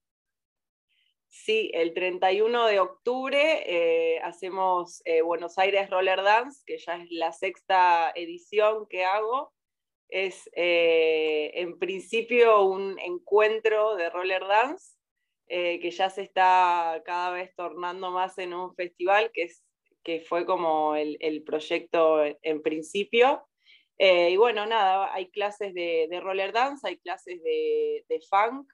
Sí, 1.37 1.71
el 1.75 1.95
31 1.95 2.67
de 2.67 2.79
octubre 2.79 3.65
eh, 3.67 4.21
hacemos 4.21 5.03
Buenos 5.25 5.59
Aires 5.59 5.91
Roller 5.91 6.23
Dance, 6.23 6.63
que 6.65 6.79
ya 6.79 6.97
es 6.97 7.11
la 7.11 7.33
sexta 7.33 8.13
edición 8.15 8.87
que 8.89 9.05
hago. 9.05 9.53
Es 10.09 10.49
en 10.55 11.79
principio 11.79 12.63
un 12.63 12.99
encuentro 13.01 13.97
de 13.97 14.11
roller 14.11 14.47
dance 14.47 14.95
eh, 15.47 15.79
que 15.81 15.91
ya 15.91 16.09
se 16.09 16.23
está 16.23 17.03
cada 17.05 17.31
vez 17.31 17.55
tornando 17.55 18.11
más 18.11 18.39
en 18.39 18.55
un 18.55 18.75
festival, 18.75 19.31
que, 19.33 19.43
es, 19.43 19.63
que 20.03 20.21
fue 20.21 20.47
como 20.47 20.97
el, 20.97 21.43
proyecto 21.45 22.25
en 22.25 22.63
principio. 22.63 23.47
Eh, 23.99 24.31
y 24.31 24.37
bueno, 24.37 24.65
nada, 24.65 25.13
hay 25.13 25.31
clases 25.31 25.75
de, 25.75 26.09
roller 26.23 26.53
dance, 26.53 26.89
hay 26.89 26.97
clases 26.99 27.43
de, 27.43 28.21
funk, 28.31 28.73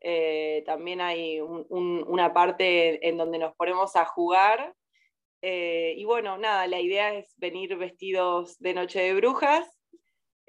eh, 0.00 0.62
también 0.66 1.00
hay 1.00 1.40
una 1.40 2.32
parte 2.32 3.06
en 3.08 3.16
donde 3.16 3.38
nos 3.38 3.54
ponemos 3.56 3.96
a 3.96 4.04
jugar. 4.04 4.74
y 5.42 6.04
bueno, 6.04 6.38
nada, 6.38 6.66
la 6.66 6.80
idea 6.80 7.14
es 7.14 7.34
venir 7.36 7.76
vestidos 7.76 8.58
de 8.58 8.74
Noche 8.74 9.00
de 9.00 9.14
Brujas 9.14 9.66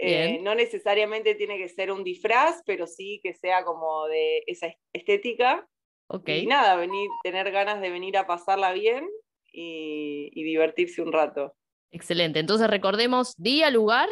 Eh, 0.01 0.39
no 0.41 0.55
necesariamente 0.55 1.35
tiene 1.35 1.57
que 1.57 1.67
ser 1.67 1.91
un 1.91 2.05
disfraz, 2.05 2.61
pero 2.65 2.87
sí 2.87 3.19
que 3.21 3.33
sea 3.33 3.65
como 3.65 4.07
de 4.07 4.43
esa 4.47 4.73
estética. 4.93 5.67
Okay. 6.07 6.43
Y 6.43 6.47
nada, 6.47 6.77
venir, 6.77 7.09
tener 7.21 7.51
ganas 7.51 7.81
de 7.81 7.89
venir 7.89 8.15
a 8.17 8.25
pasarla 8.25 8.71
bien 8.71 9.05
y, 9.51 10.31
y 10.33 10.43
divertirse 10.43 11.01
un 11.01 11.11
rato. 11.11 11.53
Excelente. 11.91 12.39
Entonces 12.39 12.69
recordemos 12.69 13.35
día, 13.35 13.69
lugar 13.69 14.07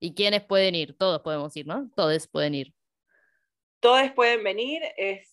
y 0.00 0.14
quiénes 0.14 0.44
pueden 0.44 0.76
ir. 0.76 0.96
Todos 0.96 1.20
podemos 1.22 1.56
ir, 1.56 1.66
¿no? 1.66 1.90
Todos 1.96 2.28
pueden 2.28 2.54
ir. 2.54 2.72
Todos 3.86 4.10
pueden 4.16 4.42
venir, 4.42 4.82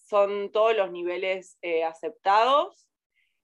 son 0.07 0.51
todos 0.51 0.77
los 0.77 0.91
niveles 0.91 1.57
eh, 1.63 1.83
aceptados. 1.83 2.87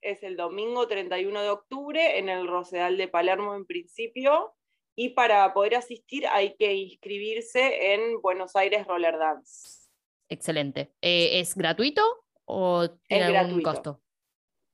Es 0.01 0.21
el 0.21 0.37
domingo 0.37 0.87
31 0.87 1.41
de 1.41 1.49
octubre 1.49 2.19
en 2.19 2.29
el 2.29 2.47
Rosedal 2.47 2.95
de 2.95 3.07
Palermo 3.07 3.55
en 3.55 3.65
principio. 3.65 4.53
Y 4.95 5.09
para 5.15 5.51
poder 5.51 5.73
asistir 5.73 6.27
hay 6.27 6.55
que 6.57 6.75
inscribirse 6.75 7.95
en 7.95 8.21
Buenos 8.21 8.55
Aires 8.55 8.85
Roller 8.85 9.17
Dance. 9.17 9.89
Excelente. 10.29 10.93
Eh, 11.01 11.39
¿Es 11.39 11.55
gratuito 11.55 12.03
o 12.45 12.91
tiene 13.07 13.35
algún 13.35 13.63
costo? 13.63 14.03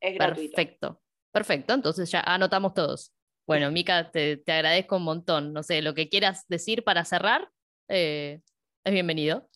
Es 0.01 0.15
gratuito. 0.15 0.53
Perfecto. 0.53 1.01
Perfecto. 1.31 1.73
Entonces 1.73 2.11
ya 2.11 2.19
anotamos 2.19 2.73
todos. 2.73 3.13
Bueno, 3.47 3.71
Mica, 3.71 4.11
te, 4.11 4.43
agradezco 4.47 4.97
un 4.97 5.03
montón. 5.03 5.53
No 5.53 5.63
sé, 5.63 5.81
lo 5.81 5.93
que 5.93 6.09
quieras 6.09 6.45
decir 6.49 6.83
para 6.83 7.05
cerrar, 7.05 7.49
eh, 7.87 8.41
es 8.83 8.91
bienvenido. 8.91 9.49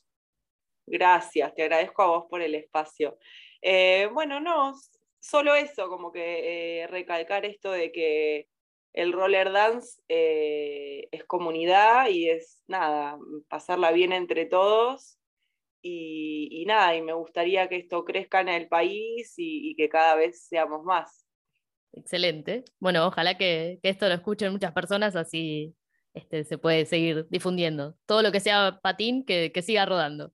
Gracias, 0.89 1.53
te 1.53 1.63
agradezco 1.63 2.01
a 2.01 2.07
vos 2.07 2.25
por 2.27 2.41
el 2.41 2.55
espacio. 2.55 3.19
Eh, 3.61 4.09
bueno, 4.11 4.39
no, 4.39 4.73
solo 5.19 5.53
eso, 5.53 5.87
como 5.87 6.11
que 6.11 6.81
eh, 6.81 6.87
recalcar 6.87 7.45
esto 7.45 7.71
de 7.71 7.91
que 7.91 8.47
el 8.93 9.13
roller 9.13 9.51
dance 9.51 10.01
eh, 10.07 11.07
es 11.11 11.23
comunidad 11.25 12.09
y 12.09 12.27
es 12.29 12.63
nada, 12.67 13.19
pasarla 13.47 13.91
bien 13.91 14.13
entre 14.13 14.47
todos. 14.47 15.17
Y, 15.81 16.65
nada, 16.67 16.95
y 16.95 17.01
me 17.01 17.13
gustaría 17.13 17.69
que 17.69 17.77
esto 17.77 18.03
crezca 18.03 18.41
en 18.41 18.49
el 18.49 18.67
país 18.67 19.35
y, 19.37 19.75
que 19.75 19.87
cada 19.87 20.15
vez 20.15 20.47
seamos 20.47 20.83
más. 20.83 21.25
Excelente. 21.93 22.65
Bueno, 22.79 23.07
ojalá 23.07 23.37
que, 23.37 23.79
esto 23.83 24.07
lo 24.09 24.15
escuchen 24.15 24.51
muchas 24.51 24.73
personas, 24.73 25.15
así 25.15 25.75
este, 26.13 26.43
se 26.43 26.57
puede 26.57 26.85
seguir 26.85 27.27
difundiendo. 27.29 27.95
Todo 28.07 28.23
lo 28.23 28.31
que 28.31 28.41
sea 28.41 28.79
patín, 28.81 29.23
que 29.23 29.61
siga 29.61 29.85
rodando. 29.85 30.33